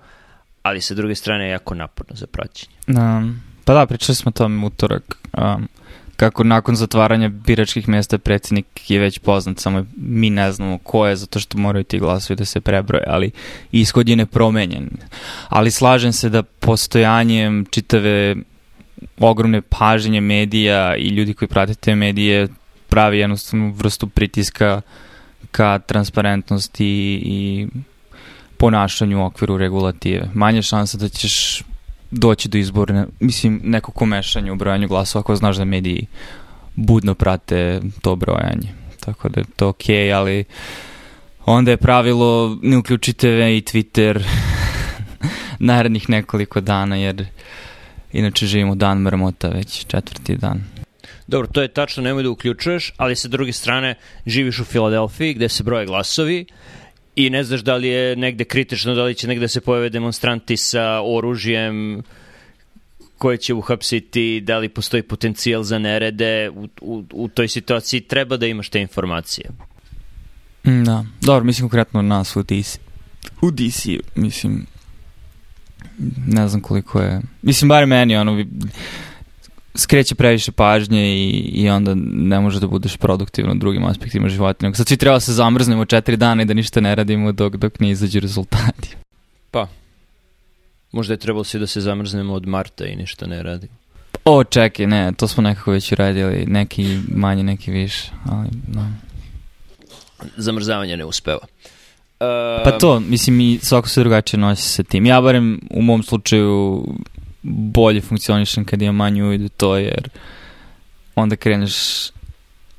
ali 0.62 0.80
sa 0.80 0.94
druge 0.94 1.14
strane 1.14 1.44
je 1.44 1.50
jako 1.50 1.74
naporno 1.74 2.16
za 2.16 2.26
praćenje. 2.26 2.74
Um, 2.86 3.40
pa 3.64 3.74
da, 3.74 3.86
pričali 3.86 4.16
smo 4.16 4.28
o 4.28 4.32
tom 4.32 4.64
utorak. 4.64 5.18
Um, 5.38 5.68
kako 6.16 6.44
nakon 6.44 6.76
zatvaranja 6.76 7.28
biračkih 7.28 7.88
mesta 7.88 8.18
predsednik 8.18 8.90
je 8.90 8.98
već 8.98 9.18
poznat, 9.18 9.58
samo 9.58 9.86
mi 9.96 10.30
ne 10.30 10.52
znamo 10.52 10.78
ko 10.78 11.06
je, 11.06 11.16
zato 11.16 11.40
što 11.40 11.58
moraju 11.58 11.84
ti 11.84 11.98
glasovi 11.98 12.36
da 12.36 12.44
se 12.44 12.60
prebroje, 12.60 13.04
ali 13.06 13.30
ishod 13.72 14.08
je 14.08 14.16
nepromenjen. 14.16 14.90
Ali 15.48 15.70
slažem 15.70 16.12
se 16.12 16.28
da 16.28 16.42
postojanjem 16.42 17.64
čitave 17.70 18.36
ogromne 19.18 19.62
paženje 19.62 20.20
medija 20.20 20.96
i 20.96 21.08
ljudi 21.08 21.34
koji 21.34 21.48
prate 21.48 21.74
te 21.74 21.94
medije 21.94 22.48
pravi 22.88 23.18
jednostavnu 23.18 23.72
vrstu 23.72 24.06
pritiska 24.06 24.80
ka 25.50 25.78
transparentnosti 25.78 27.20
i 27.24 27.66
ponašanju 28.56 29.22
u 29.22 29.24
okviru 29.24 29.56
regulative. 29.58 30.28
Manje 30.34 30.62
šansa 30.62 30.98
da 30.98 31.08
ćeš 31.08 31.62
doći 32.12 32.48
do 32.48 32.58
izbora, 32.58 33.06
mislim, 33.20 33.60
neko 33.64 33.92
komešanje 33.92 34.52
u 34.52 34.56
brojanju 34.56 34.88
glasova 34.88 35.20
ako 35.20 35.36
znaš 35.36 35.56
da 35.56 35.64
mediji 35.64 36.06
budno 36.74 37.14
prate 37.14 37.80
to 38.02 38.16
brojanje. 38.16 38.68
Tako 39.00 39.28
da 39.28 39.40
je 39.40 39.46
to 39.56 39.68
okej, 39.68 40.08
okay, 40.08 40.16
ali 40.16 40.44
onda 41.44 41.70
je 41.70 41.76
pravilo 41.76 42.58
ne 42.62 42.76
uključi 42.76 43.12
TV 43.12 43.26
i 43.26 43.62
Twitter 43.62 44.22
narednih 45.58 46.10
nekoliko 46.10 46.60
dana, 46.60 46.96
jer 46.96 47.26
inače 48.12 48.46
živimo 48.46 48.74
dan 48.74 48.98
mrmota 48.98 49.48
već 49.48 49.86
četvrti 49.86 50.36
dan. 50.36 50.64
Dobro, 51.26 51.48
to 51.52 51.62
je 51.62 51.68
tačno, 51.68 52.02
nemoj 52.02 52.22
da 52.22 52.30
uključuješ, 52.30 52.92
ali 52.96 53.16
sa 53.16 53.28
druge 53.28 53.52
strane 53.52 53.94
živiš 54.26 54.60
u 54.60 54.64
Filadelfiji 54.64 55.34
gde 55.34 55.48
se 55.48 55.62
broje 55.62 55.86
glasovi, 55.86 56.46
i 57.16 57.30
ne 57.30 57.44
znaš 57.44 57.60
da 57.60 57.76
li 57.76 57.88
je 57.88 58.16
negde 58.16 58.44
kritično, 58.44 58.94
da 58.94 59.04
li 59.04 59.14
će 59.14 59.28
negde 59.28 59.48
se 59.48 59.60
pojave 59.60 59.88
demonstranti 59.88 60.56
sa 60.56 61.00
oružjem 61.04 62.02
koje 63.18 63.36
će 63.36 63.54
uhapsiti, 63.54 64.40
da 64.40 64.58
li 64.58 64.68
postoji 64.68 65.02
potencijal 65.02 65.62
za 65.62 65.78
nerede, 65.78 66.50
u, 66.50 66.68
u, 66.80 67.04
u 67.12 67.28
toj 67.28 67.48
situaciji 67.48 68.00
treba 68.00 68.36
da 68.36 68.46
imaš 68.46 68.68
te 68.68 68.80
informacije. 68.80 69.50
Mm, 70.64 70.84
da, 70.84 71.04
dobro, 71.20 71.44
mislim 71.44 71.68
konkretno 71.68 72.02
nas 72.02 72.36
u 72.36 72.42
DC. 72.42 72.78
U 73.42 73.50
DC, 73.50 73.86
mislim, 74.14 74.66
ne 76.26 76.48
znam 76.48 76.60
koliko 76.60 77.00
je, 77.00 77.20
mislim, 77.42 77.68
bar 77.68 77.86
meni, 77.86 78.16
ono, 78.16 78.44
skreće 79.74 80.14
previše 80.14 80.52
pažnje 80.52 81.16
i, 81.16 81.30
i 81.54 81.68
onda 81.68 81.94
ne 82.14 82.40
može 82.40 82.60
da 82.60 82.66
budeš 82.66 82.96
produktivno 82.96 83.52
u 83.52 83.58
drugim 83.58 83.84
aspektima 83.84 84.28
života. 84.28 84.66
Nego 84.66 84.76
sad 84.76 84.88
svi 84.88 84.96
treba 84.96 85.16
da 85.16 85.20
se 85.20 85.32
zamrznemo 85.32 85.84
četiri 85.84 86.16
dana 86.16 86.42
i 86.42 86.46
da 86.46 86.54
ništa 86.54 86.80
ne 86.80 86.94
radimo 86.94 87.32
dok, 87.32 87.56
dok 87.56 87.80
ne 87.80 87.90
izađu 87.90 88.20
rezultati. 88.20 88.96
Pa, 89.50 89.68
možda 90.92 91.14
je 91.14 91.18
trebalo 91.18 91.44
svi 91.44 91.60
da 91.60 91.66
se 91.66 91.80
zamrznemo 91.80 92.34
od 92.34 92.46
marta 92.46 92.86
i 92.86 92.96
ništa 92.96 93.26
ne 93.26 93.42
radimo. 93.42 93.72
O, 94.24 94.44
čekaj, 94.44 94.86
ne, 94.86 95.12
to 95.16 95.28
smo 95.28 95.42
nekako 95.42 95.70
već 95.70 95.92
uradili, 95.92 96.46
neki 96.46 96.98
manje, 97.08 97.42
neki 97.42 97.70
više, 97.70 98.10
ali 98.30 98.48
no. 98.68 98.92
Zamrzavanje 100.36 100.96
ne 100.96 101.04
uspeva. 101.04 101.38
Uh, 102.22 102.64
pa 102.64 102.78
to, 102.78 103.00
mislim, 103.00 103.40
i 103.40 103.58
svako 103.62 103.88
se 103.88 104.00
drugačije 104.00 104.40
nosi 104.40 104.68
sa 104.68 104.82
tim. 104.82 105.06
Ja 105.06 105.20
barem 105.20 105.60
u 105.70 105.82
mom 105.82 106.02
slučaju 106.02 106.84
bolje 107.42 108.00
funkcionišem 108.00 108.64
kad 108.64 108.82
imam 108.82 108.96
manju 108.96 109.26
uvidu 109.26 109.48
to, 109.48 109.76
jer 109.76 110.08
onda 111.14 111.36
kreneš 111.36 111.74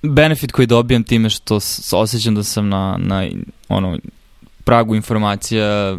benefit 0.01 0.51
koji 0.51 0.67
dobijam 0.67 1.03
time 1.03 1.29
što 1.29 1.59
osjećam 1.91 2.35
da 2.35 2.43
sam 2.43 2.69
na, 2.69 2.97
na 2.99 3.27
ono, 3.69 3.97
pragu 4.63 4.95
informacija 4.95 5.97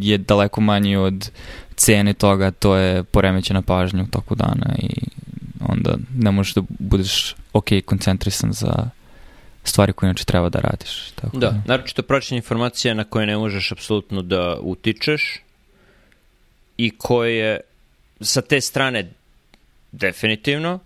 je 0.00 0.18
daleko 0.18 0.60
manji 0.60 0.96
od 0.96 1.30
cene 1.76 2.12
toga, 2.14 2.50
to 2.50 2.76
je 2.76 3.04
poremećena 3.04 3.62
pažnja 3.62 4.02
u 4.02 4.06
toku 4.06 4.34
dana 4.34 4.74
i 4.78 4.88
onda 5.68 5.94
ne 6.14 6.30
možeš 6.30 6.54
da 6.54 6.62
budeš 6.78 7.34
ok 7.52 7.68
koncentrisan 7.84 8.52
za 8.52 8.90
stvari 9.64 9.92
koje 9.92 10.08
inače 10.08 10.24
treba 10.24 10.48
da 10.48 10.60
radiš. 10.60 11.10
Tako 11.14 11.36
da, 11.38 11.50
da. 11.50 11.62
naročito 11.66 12.02
praćenje 12.02 12.36
informacija 12.36 12.94
na 12.94 13.04
koje 13.04 13.26
ne 13.26 13.36
možeš 13.36 13.72
apsolutno 13.72 14.22
da 14.22 14.56
utičeš 14.60 15.42
i 16.84 16.90
koje 16.98 17.60
sa 18.20 18.40
te 18.40 18.60
strane 18.60 19.10
definitivno 19.92 20.78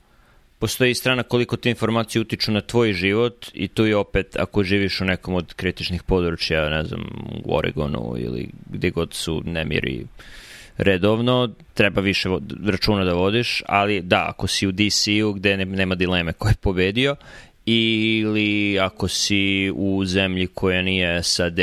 postoji 0.58 0.94
strana 0.94 1.22
koliko 1.22 1.56
te 1.56 1.70
informacije 1.70 2.22
utiču 2.22 2.52
na 2.52 2.60
tvoj 2.60 2.92
život 2.92 3.46
i 3.52 3.68
tu 3.68 3.86
je 3.86 3.96
opet 3.96 4.36
ako 4.36 4.62
živiš 4.62 5.00
u 5.00 5.04
nekom 5.04 5.34
od 5.34 5.54
kritičnih 5.54 6.02
područja, 6.02 6.68
ne 6.68 6.84
znam, 6.84 7.02
u 7.44 7.56
Oregonu 7.56 8.14
ili 8.18 8.48
gde 8.70 8.90
god 8.90 9.14
su 9.14 9.42
nemiri 9.44 10.06
redovno, 10.76 11.50
treba 11.74 12.00
više 12.00 12.28
računa 12.64 13.04
da 13.04 13.12
vodiš, 13.12 13.62
ali 13.66 14.00
da, 14.02 14.26
ako 14.28 14.46
si 14.46 14.66
u 14.66 14.72
DC-u 14.72 15.32
gde 15.32 15.56
nema 15.56 15.94
dileme 15.94 16.32
ko 16.32 16.48
je 16.48 16.54
pobedio 16.60 17.16
ili 17.66 18.78
ako 18.78 19.08
si 19.08 19.72
u 19.74 20.04
zemlji 20.04 20.46
koja 20.46 20.82
nije 20.82 21.22
SAD, 21.22 21.58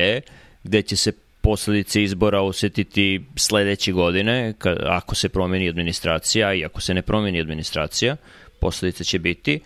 gde 0.64 0.82
će 0.82 0.96
se 0.96 1.12
posledice 1.42 2.04
izbora 2.04 2.42
osetiti 2.42 3.26
sledeće 3.36 3.92
godine, 3.92 4.54
ako 4.86 5.16
se 5.16 5.30
promeni 5.30 5.70
administracija 5.70 6.54
i 6.54 6.66
ako 6.66 6.82
se 6.82 6.94
ne 6.94 7.02
promeni 7.02 7.42
administracija, 7.42 8.16
posledice 8.60 9.04
će 9.04 9.20
biti, 9.20 9.60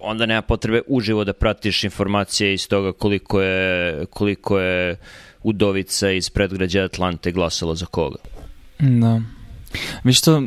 onda 0.00 0.26
nema 0.26 0.42
potrebe 0.42 0.82
uživo 0.86 1.24
da 1.24 1.32
pratiš 1.32 1.84
informacije 1.84 2.54
iz 2.54 2.68
toga 2.68 2.92
koliko 2.92 3.42
je, 3.42 4.06
koliko 4.06 4.58
je 4.58 4.96
udovica 5.42 6.10
iz 6.10 6.30
predgrađa 6.30 6.84
Atlante 6.84 7.32
glasalo 7.32 7.74
za 7.74 7.86
koga. 7.86 8.18
Da. 8.78 9.20
Mi 10.04 10.12
što 10.12 10.42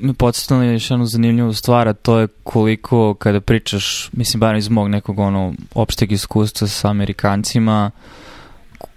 me 0.00 0.14
podsjetilo 0.14 0.62
još 0.62 0.90
jednu 0.90 1.06
zanimljivu 1.06 1.52
stvar, 1.52 1.88
a 1.88 1.92
to 1.92 2.18
je 2.18 2.28
koliko 2.42 3.14
kada 3.14 3.40
pričaš, 3.40 4.10
mislim, 4.12 4.40
bar 4.40 4.56
iz 4.56 4.68
mog 4.68 4.88
nekog 4.88 5.18
ono 5.18 5.54
opšteg 5.74 6.12
iskustva 6.12 6.68
sa 6.68 6.90
Amerikancima, 6.90 7.90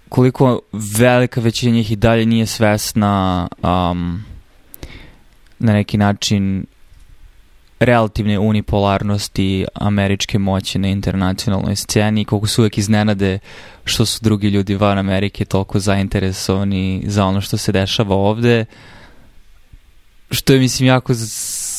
koliko 0.08 0.60
velika 0.72 1.40
većina 1.40 1.72
njih 1.72 1.92
i 1.92 1.96
dalje 1.96 2.26
nije 2.26 2.46
svesna 2.46 3.48
um, 3.62 4.24
na 5.58 5.72
neki 5.72 5.98
način 5.98 6.66
relativne 7.80 8.38
unipolarnosti 8.38 9.66
američke 9.74 10.38
moći 10.38 10.78
na 10.78 10.88
internacionalnoj 10.88 11.76
sceni 11.76 12.20
i 12.20 12.24
koliko 12.24 12.46
su 12.46 12.62
uvek 12.62 12.78
iznenade 12.78 13.38
što 13.84 14.06
su 14.06 14.18
drugi 14.22 14.48
ljudi 14.48 14.74
van 14.74 14.98
Amerike 14.98 15.44
toliko 15.44 15.78
zainteresovani 15.78 17.02
za 17.06 17.24
ono 17.24 17.40
što 17.40 17.56
se 17.56 17.72
dešava 17.72 18.16
ovde 18.16 18.64
što 20.30 20.52
je 20.52 20.58
mislim 20.58 20.86
jako 20.86 21.12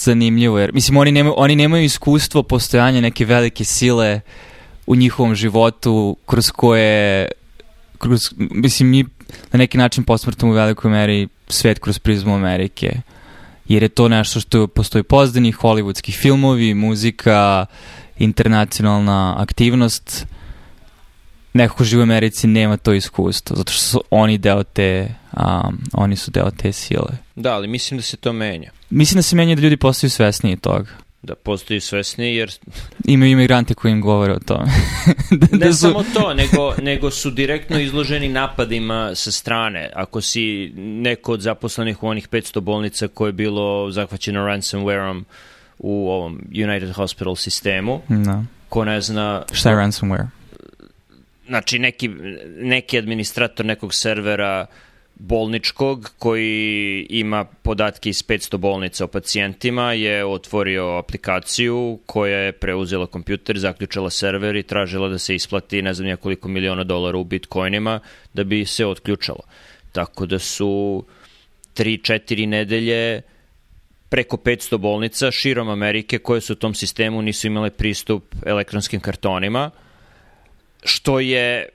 zanimljivo 0.03 0.59
jer 0.59 0.73
mislim 0.73 0.97
oni 0.97 1.11
nemaju, 1.11 1.33
oni 1.37 1.55
nemaju 1.55 1.83
iskustvo 1.83 2.43
postojanja 2.43 3.01
neke 3.01 3.25
velike 3.25 3.65
sile 3.65 4.21
u 4.87 4.95
njihovom 4.95 5.35
životu 5.35 6.17
kroz 6.25 6.51
koje 6.51 7.27
kroz, 7.97 8.33
mislim 8.37 8.89
mi 8.89 9.03
na 9.51 9.57
neki 9.57 9.77
način 9.77 10.03
posmrtamo 10.03 10.51
u 10.51 10.55
velikoj 10.55 10.91
meri 10.91 11.27
svet 11.47 11.79
kroz 11.79 11.99
prizmu 11.99 12.35
Amerike 12.35 13.01
jer 13.67 13.83
je 13.83 13.89
to 13.89 14.07
nešto 14.07 14.39
što 14.39 14.67
postoji 14.67 15.03
pozdani, 15.03 15.53
hollywoodski 15.53 16.11
filmovi, 16.11 16.73
muzika, 16.73 17.65
internacionalna 18.17 19.35
aktivnost. 19.37 20.25
Neko 21.53 21.75
ko 21.75 21.83
živi 21.83 21.99
u 21.99 22.03
Americi 22.03 22.47
nema 22.47 22.77
to 22.77 22.93
iskustvo, 22.93 23.55
zato 23.55 23.71
što 23.71 23.81
su 23.81 24.01
oni 24.09 24.37
deo 24.37 24.63
te, 24.63 25.13
um, 25.33 25.77
oni 25.93 26.15
su 26.15 26.31
deo 26.31 26.51
te 26.51 26.71
sile. 26.71 27.17
Da, 27.35 27.53
ali 27.53 27.67
mislim 27.67 27.97
da 27.97 28.01
se 28.01 28.17
to 28.17 28.33
menja. 28.33 28.71
Mislim 28.89 29.17
da 29.17 29.21
se 29.21 29.35
menja 29.35 29.55
da 29.55 29.61
ljudi 29.61 29.77
postaju 29.77 30.09
svesniji 30.09 30.57
toga. 30.57 30.89
Da 31.21 31.35
postaju 31.35 31.81
svesniji 31.81 32.35
jer... 32.35 32.51
Imaju 33.05 33.31
imigrante 33.31 33.73
koji 33.73 33.91
im 33.91 34.01
govore 34.01 34.33
o 34.33 34.39
tome. 34.39 34.71
da, 35.31 35.47
ne 35.51 35.65
da 35.65 35.73
su... 35.73 35.79
samo 35.79 36.03
to, 36.13 36.33
nego, 36.33 36.75
nego 36.81 37.11
su 37.11 37.31
direktno 37.31 37.79
izloženi 37.79 38.29
napadima 38.29 39.15
sa 39.15 39.31
strane. 39.31 39.89
Ako 39.95 40.21
si 40.21 40.71
neko 40.75 41.33
od 41.33 41.41
zaposlenih 41.41 42.03
u 42.03 42.07
onih 42.07 42.29
500 42.29 42.59
bolnica 42.59 43.07
koje 43.07 43.29
je 43.29 43.33
bilo 43.33 43.91
zahvaćeno 43.91 44.39
ransomwareom 44.39 45.23
u 45.79 46.09
ovom 46.09 46.41
United 46.51 46.91
Hospital 46.91 47.35
sistemu, 47.35 48.01
da. 48.09 48.43
ko 48.69 48.85
ne 48.85 49.01
zna... 49.01 49.43
Šta 49.51 49.69
je 49.69 49.75
ransomware? 49.75 50.27
Znači, 51.47 51.79
neki, 51.79 52.09
neki 52.57 52.97
administrator 52.97 53.65
nekog 53.65 53.93
servera 53.93 54.65
uh, 54.69 54.86
bolničkog 55.19 56.11
koji 56.19 57.07
ima 57.09 57.45
podatke 57.45 58.09
iz 58.09 58.23
500 58.23 58.57
bolnica 58.57 59.03
o 59.03 59.07
pacijentima 59.07 59.93
je 59.93 60.25
otvorio 60.25 60.97
aplikaciju 60.97 61.99
koja 62.05 62.37
je 62.37 62.51
preuzela 62.51 63.07
kompjuter, 63.07 63.57
zaključala 63.57 64.09
server 64.09 64.55
i 64.55 64.63
tražila 64.63 65.09
da 65.09 65.17
se 65.17 65.35
isplati 65.35 65.81
ne 65.81 65.93
znam 65.93 66.17
koliko 66.17 66.47
miliona 66.47 66.83
dolara 66.83 67.17
u 67.17 67.23
bitcoinima 67.23 67.99
da 68.33 68.43
bi 68.43 68.65
se 68.65 68.85
otključalo. 68.85 69.41
Tako 69.91 70.25
da 70.25 70.39
su 70.39 71.03
3-4 71.75 72.45
nedelje 72.45 73.21
preko 74.09 74.37
500 74.37 74.77
bolnica 74.77 75.31
širom 75.31 75.69
Amerike 75.69 76.19
koje 76.19 76.41
su 76.41 76.53
u 76.53 76.55
tom 76.55 76.73
sistemu 76.73 77.21
nisu 77.21 77.47
imale 77.47 77.69
pristup 77.69 78.35
elektronskim 78.45 78.99
kartonima, 78.99 79.71
što 80.83 81.19
je 81.19 81.69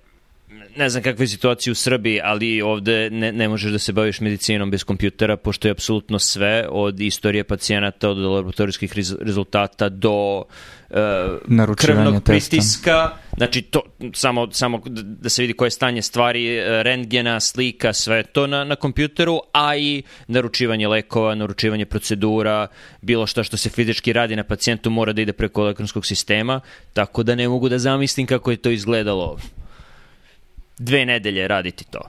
ne 0.77 0.89
znam 0.89 1.03
kakva 1.03 1.23
je 1.23 1.29
situacija 1.29 1.73
u 1.73 1.75
Srbiji, 1.75 2.21
ali 2.25 2.63
ovde 2.63 3.11
ne, 3.11 3.33
ne 3.33 3.49
možeš 3.49 3.73
da 3.73 3.79
se 3.79 3.93
baviš 3.93 4.21
medicinom 4.21 4.71
bez 4.71 4.85
kompjutera, 4.85 5.37
pošto 5.37 5.69
je 5.69 5.73
apsolutno 5.73 6.19
sve, 6.19 6.67
od 6.71 7.01
istorije 7.01 7.45
pacijenata, 7.45 8.11
od 8.11 8.19
laboratorijskih 8.19 8.93
rezultata 9.21 9.89
do 9.89 10.45
uh, 10.91 11.77
krvnog 11.77 12.25
pritiska, 12.25 13.11
znači 13.37 13.63
to, 13.63 13.81
samo, 14.15 14.49
samo 14.53 14.83
da 14.97 15.29
se 15.29 15.43
vidi 15.43 15.53
koje 15.53 15.67
je 15.67 15.71
stanje 15.71 16.03
stvari, 16.03 16.57
e, 16.57 16.83
rentgena, 16.83 17.41
slika, 17.41 17.93
sve 17.93 18.23
to 18.23 18.47
na, 18.47 18.65
na 18.65 18.77
kompjuteru, 18.77 19.41
a 19.53 19.77
i 19.77 20.03
naručivanje 20.27 20.89
lekova, 20.89 21.35
naručivanje 21.35 21.87
procedura, 21.87 22.67
bilo 23.01 23.27
šta 23.27 23.45
što 23.45 23.57
se 23.57 23.71
fizički 23.71 24.13
radi 24.13 24.37
na 24.37 24.45
pacijentu 24.45 24.91
mora 24.91 25.13
da 25.13 25.23
ide 25.23 25.33
preko 25.33 25.61
elektronskog 25.61 26.07
sistema, 26.07 26.61
tako 26.93 27.23
da 27.23 27.35
ne 27.35 27.49
mogu 27.49 27.69
da 27.69 27.79
zamislim 27.79 28.27
kako 28.27 28.51
je 28.51 28.57
to 28.57 28.71
izgledalo 28.71 29.39
dve 30.83 31.07
nedelje 31.07 31.49
raditi 31.49 31.85
to. 31.91 32.01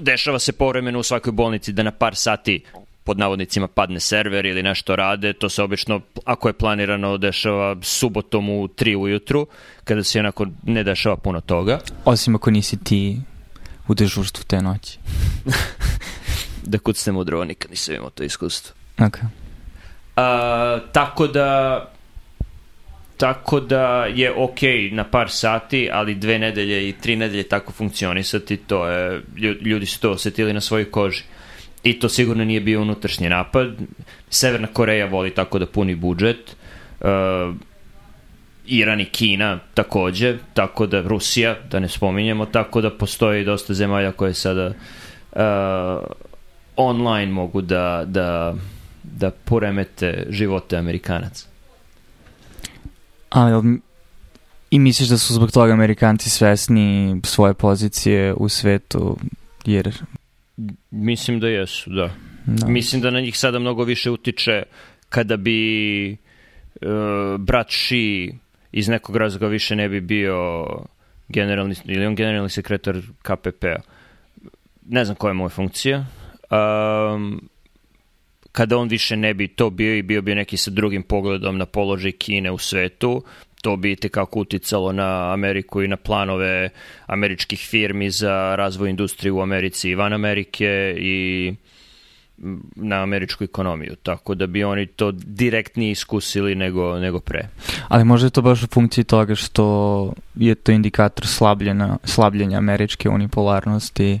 Dešava 0.00 0.38
se 0.38 0.52
povremeno 0.52 0.98
u 0.98 1.02
svakoj 1.02 1.32
bolnici 1.32 1.72
da 1.72 1.82
na 1.82 1.90
par 1.90 2.14
sati 2.14 2.64
pod 3.04 3.18
navodnicima 3.18 3.68
padne 3.68 4.00
server 4.00 4.46
ili 4.46 4.62
nešto 4.62 4.96
rade, 4.96 5.32
to 5.32 5.48
se 5.48 5.62
obično, 5.62 6.00
ako 6.24 6.48
je 6.48 6.52
planirano, 6.52 7.18
dešava 7.18 7.76
subotom 7.82 8.50
u 8.50 8.68
3 8.68 8.96
ujutru, 8.96 9.46
kada 9.84 10.04
se 10.04 10.20
onako 10.20 10.46
ne 10.62 10.84
dešava 10.84 11.16
puno 11.16 11.40
toga. 11.40 11.78
Osim 12.04 12.34
ako 12.34 12.50
nisi 12.50 12.84
ti 12.84 13.20
u 13.88 13.94
dežurstvu 13.94 14.44
te 14.46 14.62
noći. 14.62 14.98
da 16.70 16.78
kucnem 16.78 17.16
u 17.16 17.24
drvo, 17.24 17.44
nikad 17.44 17.70
nisam 17.70 17.94
imao 17.94 18.10
to 18.10 18.22
iskustvo. 18.22 18.74
Ok. 19.06 19.18
A, 20.16 20.78
tako 20.92 21.26
da 21.26 21.89
Tako 23.20 23.60
da 23.60 24.04
je 24.04 24.32
ok 24.32 24.60
na 24.92 25.04
par 25.04 25.30
sati, 25.30 25.88
ali 25.92 26.14
dve 26.14 26.38
nedelje 26.38 26.88
i 26.88 26.92
tri 26.92 27.16
nedelje 27.16 27.42
tako 27.42 27.72
funkcionisati, 27.72 28.56
to 28.56 28.86
je, 28.86 29.22
ljudi 29.60 29.86
su 29.86 30.00
to 30.00 30.10
osetili 30.10 30.52
na 30.52 30.60
svojoj 30.60 30.90
koži. 30.90 31.22
I 31.84 32.00
to 32.00 32.08
sigurno 32.08 32.44
nije 32.44 32.60
bio 32.60 32.82
unutrašnji 32.82 33.28
napad. 33.28 33.76
Severna 34.30 34.66
Koreja 34.66 35.06
voli 35.06 35.34
tako 35.34 35.58
da 35.58 35.66
puni 35.66 35.94
budžet. 35.94 36.56
Uh, 37.00 37.08
Iran 38.66 39.00
i 39.00 39.04
Kina 39.04 39.58
takođe, 39.74 40.36
tako 40.54 40.86
da 40.86 41.00
Rusija, 41.02 41.56
da 41.70 41.78
ne 41.80 41.88
spominjemo, 41.88 42.46
tako 42.46 42.80
da 42.80 42.90
postoji 42.90 43.44
dosta 43.44 43.74
zemalja 43.74 44.12
koje 44.12 44.34
sada 44.34 44.66
uh, 44.66 45.42
online 46.76 47.32
mogu 47.32 47.60
da, 47.60 48.04
da, 48.06 48.54
da 49.02 49.30
poremete 49.30 50.26
živote 50.30 50.76
Amerikanaca. 50.76 51.49
Ali 53.30 53.80
i 54.70 54.78
misliš 54.78 55.08
da 55.08 55.18
su 55.18 55.34
zbog 55.34 55.50
toga 55.50 55.72
Amerikanci 55.72 56.30
svesni 56.30 57.20
svoje 57.24 57.54
pozicije 57.54 58.34
u 58.34 58.48
svetu, 58.48 59.16
jer... 59.64 59.94
Mislim 60.90 61.40
da 61.40 61.48
jesu, 61.48 61.90
da. 61.90 62.10
da. 62.46 62.66
Mislim 62.66 63.02
da 63.02 63.10
na 63.10 63.20
njih 63.20 63.38
sada 63.38 63.58
mnogo 63.58 63.84
više 63.84 64.10
utiče 64.10 64.62
kada 65.08 65.36
bi 65.36 66.12
uh, 66.12 67.40
brat 67.40 67.68
Xi 67.68 68.34
iz 68.72 68.88
nekog 68.88 69.16
razloga 69.16 69.46
više 69.46 69.76
ne 69.76 69.88
bi 69.88 70.00
bio 70.00 70.66
generalni, 71.28 71.74
ili 71.84 72.06
on 72.06 72.14
generalni 72.14 72.50
sekretar 72.50 72.96
KPP-a. 73.22 73.80
Ne 74.86 75.04
znam 75.04 75.16
koja 75.16 75.30
je 75.30 75.34
moja 75.34 75.48
funkcija. 75.48 76.06
Um, 76.50 77.48
kada 78.52 78.78
on 78.78 78.88
više 78.88 79.16
ne 79.16 79.34
bi 79.34 79.48
to 79.48 79.70
bio 79.70 79.96
i 79.96 80.02
bio 80.02 80.22
bi 80.22 80.34
neki 80.34 80.56
sa 80.56 80.70
drugim 80.70 81.02
pogledom 81.02 81.58
na 81.58 81.66
položaj 81.66 82.12
Kine 82.12 82.50
u 82.50 82.58
svetu, 82.58 83.22
to 83.62 83.76
bi 83.76 83.96
tekako 83.96 84.40
uticalo 84.40 84.92
na 84.92 85.32
Ameriku 85.32 85.82
i 85.82 85.88
na 85.88 85.96
planove 85.96 86.68
američkih 87.06 87.58
firmi 87.58 88.10
za 88.10 88.54
razvoj 88.56 88.90
industrije 88.90 89.32
u 89.32 89.40
Americi 89.40 89.90
i 89.90 89.94
van 89.94 90.12
Amerike 90.12 90.96
i 90.98 91.54
na 92.76 93.02
američku 93.02 93.44
ekonomiju, 93.44 93.96
tako 94.02 94.34
da 94.34 94.46
bi 94.46 94.64
oni 94.64 94.86
to 94.86 95.12
direktnije 95.12 95.90
iskusili 95.90 96.54
nego, 96.54 96.98
nego 96.98 97.20
pre. 97.20 97.48
Ali 97.88 98.04
možda 98.04 98.26
je 98.26 98.30
to 98.30 98.42
baš 98.42 98.62
u 98.62 98.66
funkciji 98.66 99.04
toga 99.04 99.34
što 99.34 100.12
je 100.34 100.54
to 100.54 100.72
indikator 100.72 101.26
slabljenja, 101.26 101.96
slabljenja 102.04 102.58
američke 102.58 103.08
unipolarnosti, 103.08 104.20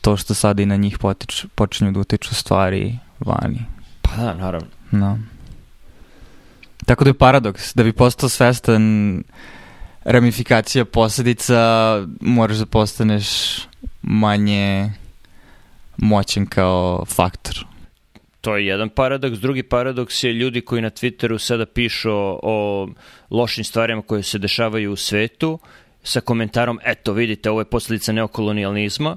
to 0.00 0.16
što 0.16 0.34
sada 0.34 0.62
i 0.62 0.66
na 0.66 0.76
njih 0.76 0.98
potič, 0.98 1.46
počinju 1.54 1.92
da 1.92 2.00
utiču 2.00 2.34
stvari 2.34 2.98
vani. 3.20 3.60
Pa 4.02 4.16
da, 4.16 4.34
naravno. 4.34 4.68
No. 4.90 5.18
Tako 6.86 7.04
da 7.04 7.10
je 7.10 7.14
paradoks, 7.14 7.74
da 7.74 7.82
bi 7.84 7.92
postao 7.92 8.28
svestan 8.28 9.22
ramifikacija 10.04 10.84
posledica, 10.84 11.60
moraš 12.20 12.56
da 12.56 12.66
postaneš 12.66 13.26
manje 14.02 14.92
moćen 15.96 16.46
kao 16.46 17.04
faktor. 17.04 17.66
To 18.40 18.56
je 18.56 18.66
jedan 18.66 18.88
paradoks. 18.88 19.38
Drugi 19.38 19.62
paradoks 19.62 20.22
je 20.24 20.32
ljudi 20.32 20.60
koji 20.60 20.82
na 20.82 20.90
Twitteru 20.90 21.38
sada 21.38 21.66
pišu 21.66 22.10
o, 22.10 22.40
o 22.42 22.88
lošim 23.30 23.64
stvarima 23.64 24.02
koje 24.02 24.22
se 24.22 24.38
dešavaju 24.38 24.92
u 24.92 24.96
svetu 24.96 25.58
sa 26.02 26.20
komentarom, 26.20 26.78
eto 26.84 27.12
vidite, 27.12 27.50
ovo 27.50 27.60
je 27.60 27.64
posledica 27.64 28.12
neokolonializma 28.12 29.16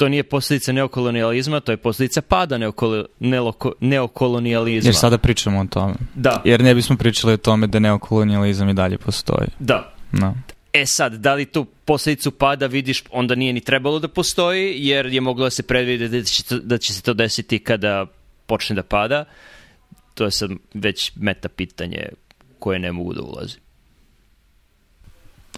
to 0.00 0.08
nije 0.08 0.22
posljedica 0.22 0.72
neokolonijalizma, 0.72 1.60
to 1.60 1.72
je 1.72 1.76
posljedica 1.76 2.22
pada 2.22 2.58
neokolo, 2.58 3.04
neoko, 3.18 3.72
neokolonijalizma. 3.80 4.88
Jer 4.88 4.94
sada 4.94 5.18
pričamo 5.18 5.60
o 5.60 5.64
tome. 5.64 5.94
Da. 6.14 6.42
Jer 6.44 6.62
ne 6.62 6.74
bismo 6.74 6.96
pričali 6.96 7.32
o 7.32 7.36
tome 7.36 7.66
da 7.66 7.78
neokolonijalizam 7.78 8.68
i 8.68 8.74
dalje 8.74 8.98
postoji. 8.98 9.48
Da. 9.58 9.92
No. 10.12 10.34
E 10.72 10.86
sad, 10.86 11.14
da 11.14 11.34
li 11.34 11.44
tu 11.44 11.64
posledicu 11.84 12.30
pada 12.30 12.66
vidiš, 12.66 13.04
onda 13.10 13.34
nije 13.34 13.52
ni 13.52 13.60
trebalo 13.60 13.98
da 13.98 14.08
postoji, 14.08 14.74
jer 14.86 15.06
je 15.06 15.20
moglo 15.20 15.44
da 15.44 15.50
se 15.50 15.62
predvide 15.62 16.08
da 16.08 16.22
će, 16.22 16.44
to, 16.44 16.58
da 16.58 16.78
će 16.78 16.94
se 16.94 17.02
to 17.02 17.14
desiti 17.14 17.58
kada 17.58 18.06
počne 18.46 18.76
da 18.76 18.82
pada. 18.82 19.24
To 20.14 20.24
je 20.24 20.30
sad 20.30 20.50
već 20.74 21.12
meta 21.16 21.48
pitanje 21.48 22.08
koje 22.58 22.78
ne 22.78 22.92
mogu 22.92 23.14
da 23.14 23.22
ulazi. 23.22 23.56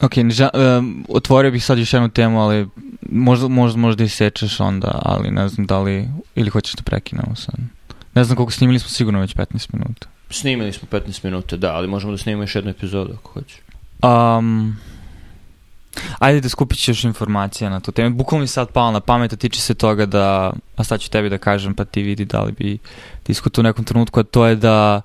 Ok, 0.01 0.13
ža, 0.31 0.49
um, 0.55 1.07
otvorio 1.09 1.51
bih 1.51 1.65
sad 1.65 1.79
još 1.79 1.93
jednu 1.93 2.09
temu, 2.09 2.41
ali 2.41 2.67
možda, 3.13 3.49
možda, 3.49 3.79
možda 3.79 4.05
i 4.05 4.09
sečeš 4.09 4.61
onda, 4.61 5.01
ali 5.03 5.31
ne 5.31 5.49
znam 5.49 5.67
da 5.67 5.79
li, 5.79 6.09
ili 6.35 6.51
hoćeš 6.51 6.75
da 6.75 6.83
prekinemo 6.83 7.35
sad. 7.35 7.55
Ne 8.15 8.25
znam 8.25 8.37
koliko 8.37 8.53
snimili 8.53 8.79
smo 8.79 8.89
sigurno 8.89 9.21
već 9.21 9.35
15 9.35 9.69
minuta. 9.73 10.07
Snimili 10.31 10.73
smo 10.73 10.89
15 10.91 11.25
minuta, 11.25 11.57
da, 11.57 11.75
ali 11.75 11.89
možemo 11.89 12.13
da 12.13 12.19
snimimo 12.19 12.43
još 12.43 12.55
jednu 12.55 12.71
epizodu 12.71 13.13
ako 13.13 13.31
hoćeš. 13.31 13.61
Um, 14.03 14.77
ajde 16.19 16.41
da 16.41 16.49
skupit 16.49 16.79
ću 16.79 16.91
još 16.91 17.05
informacija 17.05 17.71
na 17.71 17.81
tu 17.81 17.93
temu. 17.93 18.17
Bukvalno 18.17 18.41
mi 18.41 18.47
sad 18.47 18.69
palo 18.69 18.91
na 18.91 19.01
pamet, 19.01 19.33
a 19.33 19.37
tiče 19.37 19.61
se 19.61 19.75
toga 19.75 20.07
da, 20.07 20.53
a 20.77 20.85
sad 20.85 21.01
ću 21.01 21.11
tebi 21.11 21.31
da 21.31 21.39
kažem, 21.39 21.75
pa 21.75 21.85
ti 21.85 22.03
vidi 22.03 22.25
da 22.25 22.43
li 22.43 22.53
bi 22.53 22.79
diskutu 23.27 23.61
u 23.61 23.65
nekom 23.65 23.85
trenutku, 23.85 24.21
a 24.21 24.23
to 24.23 24.47
je 24.47 24.57
da 24.57 25.03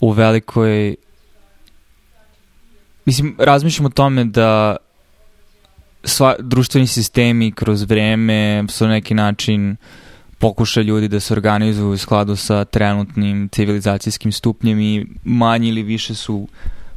u 0.00 0.10
velikoj 0.10 0.96
Mislim, 3.04 3.36
razmišljam 3.38 3.86
o 3.86 3.90
tome 3.90 4.24
da 4.24 4.76
sva, 6.04 6.34
društveni 6.38 6.86
sistemi 6.86 7.52
kroz 7.52 7.82
vreme 7.82 8.64
su 8.68 8.84
na 8.84 8.90
neki 8.90 9.14
način 9.14 9.76
pokuša 10.38 10.80
ljudi 10.80 11.08
da 11.08 11.20
se 11.20 11.34
organizuju 11.34 11.90
u 11.90 11.96
skladu 11.96 12.36
sa 12.36 12.64
trenutnim 12.64 13.48
civilizacijskim 13.48 14.32
stupnjem 14.32 14.80
i 14.80 15.06
manje 15.24 15.68
ili 15.68 15.82
više 15.82 16.14
su 16.14 16.48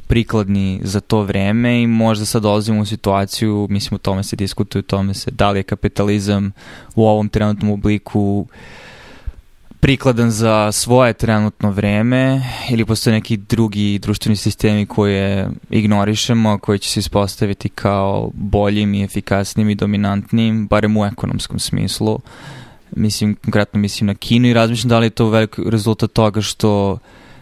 prikladni 0.06 0.80
za 0.82 1.00
to 1.00 1.22
vreme 1.22 1.82
i 1.82 1.86
možda 1.86 2.24
sad 2.24 2.42
dolazimo 2.42 2.80
u 2.80 2.86
situaciju, 2.86 3.66
mislim 3.70 3.94
o 3.94 3.98
tome 3.98 4.22
se 4.22 4.36
diskutuje, 4.36 4.80
o 4.80 4.82
tome 4.82 5.14
se 5.14 5.30
da 5.30 5.50
li 5.50 5.58
je 5.58 5.62
kapitalizam 5.62 6.52
u 6.94 7.06
ovom 7.06 7.28
trenutnom 7.28 7.70
obliku 7.70 8.46
uh, 8.48 8.56
prikladan 9.84 10.30
za 10.30 10.72
svoje 10.72 11.12
trenutno 11.12 11.70
vreme 11.70 12.42
ili 12.70 12.84
postoje 12.84 13.14
neki 13.14 13.36
drugi 13.36 13.98
društveni 13.98 14.36
sistemi 14.36 14.86
koje 14.86 15.48
ignorišemo, 15.70 16.58
koji 16.58 16.78
će 16.78 16.90
se 16.90 17.00
ispostaviti 17.00 17.68
kao 17.68 18.30
boljim 18.34 18.94
i 18.94 19.04
efikasnim 19.04 19.70
i 19.70 19.74
dominantnim, 19.74 20.66
barem 20.66 20.96
u 20.96 21.04
ekonomskom 21.04 21.58
smislu. 21.58 22.20
Mislim, 22.90 23.36
konkretno 23.44 23.80
mislim 23.80 24.06
na 24.06 24.14
Kinu 24.14 24.48
i 24.48 24.54
razmišljam 24.54 24.88
da 24.88 24.98
li 24.98 25.06
je 25.06 25.10
to 25.10 25.28
velik 25.28 25.58
rezultat 25.66 26.12
toga 26.12 26.40
što 26.40 26.98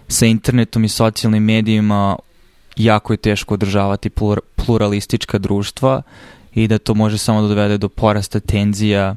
sa 0.09 0.27
internetom 0.27 0.85
i 0.85 0.89
socijalnim 0.89 1.45
medijima 1.45 2.17
jako 2.77 3.13
je 3.13 3.17
teško 3.17 3.55
održavati 3.55 4.11
pluralistička 4.57 5.39
društva 5.39 6.03
i 6.55 6.69
da 6.69 6.79
to 6.79 6.95
može 6.95 7.19
samo 7.19 7.43
da 7.43 7.49
dovede 7.49 7.79
do 7.79 7.89
porasta 7.89 8.41
tenzija 8.41 9.17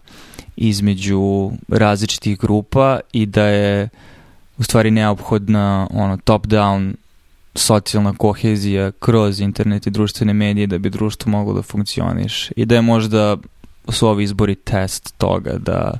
između 0.55 1.51
različitih 1.67 2.39
grupa 2.39 2.99
i 3.13 3.25
da 3.25 3.43
je 3.43 3.89
u 4.57 4.63
stvari 4.63 4.91
neophodna 4.91 5.87
ono 5.91 6.17
top-down 6.17 6.93
socijalna 7.55 8.13
kohezija 8.17 8.91
kroz 8.91 9.39
internet 9.39 9.87
i 9.87 9.91
društvene 9.91 10.33
medije 10.33 10.67
da 10.67 10.77
bi 10.77 10.89
društvo 10.89 11.29
moglo 11.29 11.53
da 11.53 11.61
funkcioniš 11.61 12.51
i 12.55 12.65
da 12.65 12.75
je 12.75 12.81
možda 12.81 13.37
su 13.89 14.07
ovi 14.07 14.23
izbori 14.23 14.55
test 14.55 15.13
toga 15.17 15.57
da 15.57 15.97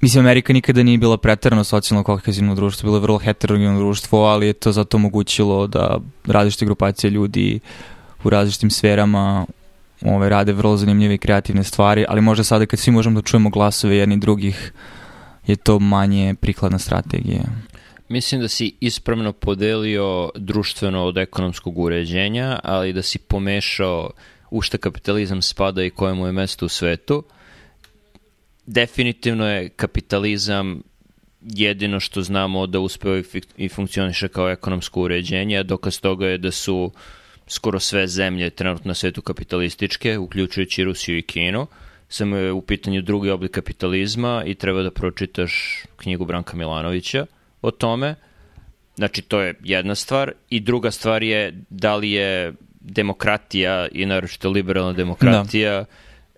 Mislim, 0.00 0.24
Amerika 0.24 0.52
nikada 0.52 0.82
nije 0.82 0.98
bila 0.98 1.16
pretarano 1.16 1.64
socijalno 1.64 2.04
kohezivno 2.04 2.54
društvo, 2.54 2.86
bilo 2.86 2.96
je 2.96 3.00
vrlo 3.00 3.18
heterogeno 3.18 3.78
društvo, 3.78 4.24
ali 4.24 4.46
je 4.46 4.52
to 4.52 4.72
zato 4.72 4.96
omogućilo 4.96 5.66
da 5.66 5.98
različite 6.26 6.64
grupacije 6.64 7.10
ljudi 7.10 7.60
u 8.24 8.30
različitim 8.30 8.70
sferama 8.70 9.46
ove, 10.04 10.28
rade 10.28 10.52
vrlo 10.52 10.76
zanimljive 10.76 11.14
i 11.14 11.18
kreativne 11.18 11.64
stvari, 11.64 12.04
ali 12.08 12.20
možda 12.20 12.44
sada 12.44 12.66
kad 12.66 12.78
svi 12.78 12.92
možemo 12.92 13.20
da 13.20 13.26
čujemo 13.26 13.50
glasove 13.50 13.96
jedni 13.96 14.16
drugih, 14.16 14.72
je 15.46 15.56
to 15.56 15.78
manje 15.78 16.34
prikladna 16.40 16.78
strategija. 16.78 17.42
Mislim 18.08 18.40
da 18.40 18.48
si 18.48 18.76
ispravno 18.80 19.32
podelio 19.32 20.30
društveno 20.34 21.04
od 21.04 21.18
ekonomskog 21.18 21.78
uređenja, 21.78 22.58
ali 22.62 22.92
da 22.92 23.02
si 23.02 23.18
pomešao 23.18 24.10
u 24.50 24.62
šta 24.62 24.78
kapitalizam 24.78 25.42
spada 25.42 25.82
i 25.84 25.90
kojemu 25.90 26.26
je 26.26 26.32
mesto 26.32 26.66
u 26.66 26.68
svetu. 26.68 27.24
Definitivno 28.66 29.48
je 29.48 29.68
kapitalizam 29.68 30.82
jedino 31.40 32.00
što 32.00 32.22
znamo 32.22 32.66
da 32.66 32.80
uspeo 32.80 33.22
i 33.56 33.68
funkcioniše 33.68 34.28
kao 34.28 34.50
ekonomsko 34.50 35.02
uređenje, 35.02 35.58
a 35.58 35.62
dokaz 35.62 36.00
toga 36.00 36.26
je 36.26 36.38
da 36.38 36.50
su 36.50 36.76
uh, 36.76 36.92
skoro 37.50 37.80
sve 37.80 38.06
zemlje 38.06 38.50
trenutno 38.50 38.88
na 38.88 38.94
svetu 38.94 39.22
kapitalističke, 39.22 40.18
uključujući 40.18 40.84
Rusiju 40.84 41.18
i 41.18 41.22
Kinu. 41.22 41.66
Samo 42.08 42.36
je 42.36 42.52
u 42.52 42.62
pitanju 42.62 43.02
drugi 43.02 43.30
oblik 43.30 43.50
kapitalizma 43.50 44.42
i 44.46 44.54
treba 44.54 44.82
da 44.82 44.90
pročitaš 44.90 45.82
knjigu 45.96 46.24
Branka 46.24 46.56
Milanovića 46.56 47.26
o 47.62 47.70
tome. 47.70 48.14
Znači, 48.96 49.22
to 49.22 49.40
je 49.40 49.54
jedna 49.64 49.94
stvar. 49.94 50.32
I 50.50 50.60
druga 50.60 50.90
stvar 50.90 51.22
je 51.22 51.54
da 51.70 51.96
li 51.96 52.10
je 52.10 52.52
demokratija 52.80 53.88
i 53.92 54.06
naročito 54.06 54.50
liberalna 54.50 54.92
demokratija 54.92 55.84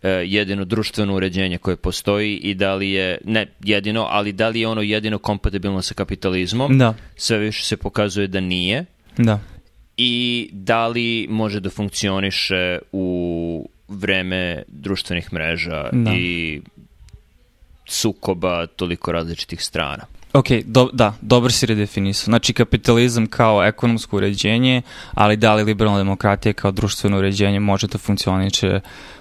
da. 0.02 0.08
jedino 0.08 0.64
društveno 0.64 1.14
uređenje 1.14 1.58
koje 1.58 1.76
postoji 1.76 2.36
i 2.36 2.54
da 2.54 2.74
li 2.74 2.90
je, 2.90 3.18
ne 3.24 3.46
jedino, 3.64 4.06
ali 4.10 4.32
da 4.32 4.48
li 4.48 4.60
je 4.60 4.68
ono 4.68 4.82
jedino 4.82 5.18
kompatibilno 5.18 5.82
sa 5.82 5.94
kapitalizmom. 5.94 6.78
Da. 6.78 6.94
Sve 7.16 7.38
više 7.38 7.64
se 7.64 7.76
pokazuje 7.76 8.26
da 8.26 8.40
nije. 8.40 8.84
Da 9.18 9.40
i 9.96 10.48
da 10.52 10.86
li 10.86 11.26
može 11.30 11.60
da 11.60 11.70
funkcioniše 11.70 12.78
u 12.92 13.68
vreme 13.88 14.62
društvenih 14.68 15.32
mreža 15.32 15.88
da. 15.92 16.12
i 16.14 16.60
sukoba 17.86 18.66
toliko 18.66 19.12
različitih 19.12 19.64
strana. 19.64 20.04
Ok, 20.32 20.46
do, 20.64 20.90
da, 20.92 21.14
dobro 21.20 21.50
si 21.50 21.66
redefinisao. 21.66 22.24
Znači 22.24 22.52
kapitalizam 22.52 23.26
kao 23.26 23.64
ekonomsko 23.64 24.16
uređenje, 24.16 24.82
ali 25.14 25.36
da 25.36 25.54
li 25.54 25.64
liberalna 25.64 25.98
demokratija 25.98 26.52
kao 26.52 26.70
društveno 26.70 27.18
uređenje 27.18 27.60
može 27.60 27.86
da 27.86 27.98
funkcioniše 27.98 28.80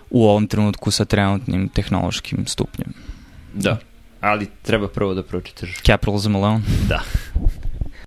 u 0.09 0.27
ovom 0.27 0.47
trenutku 0.47 0.91
sa 0.91 1.05
trenutnim 1.05 1.69
tehnološkim 1.69 2.45
stupnjem. 2.47 2.93
Da, 3.53 3.77
ali 4.21 4.47
treba 4.61 4.87
prvo 4.87 5.13
da 5.13 5.23
pročitaš. 5.23 5.81
Capitalism 5.85 6.35
Alone? 6.35 6.61
Da. 6.89 7.01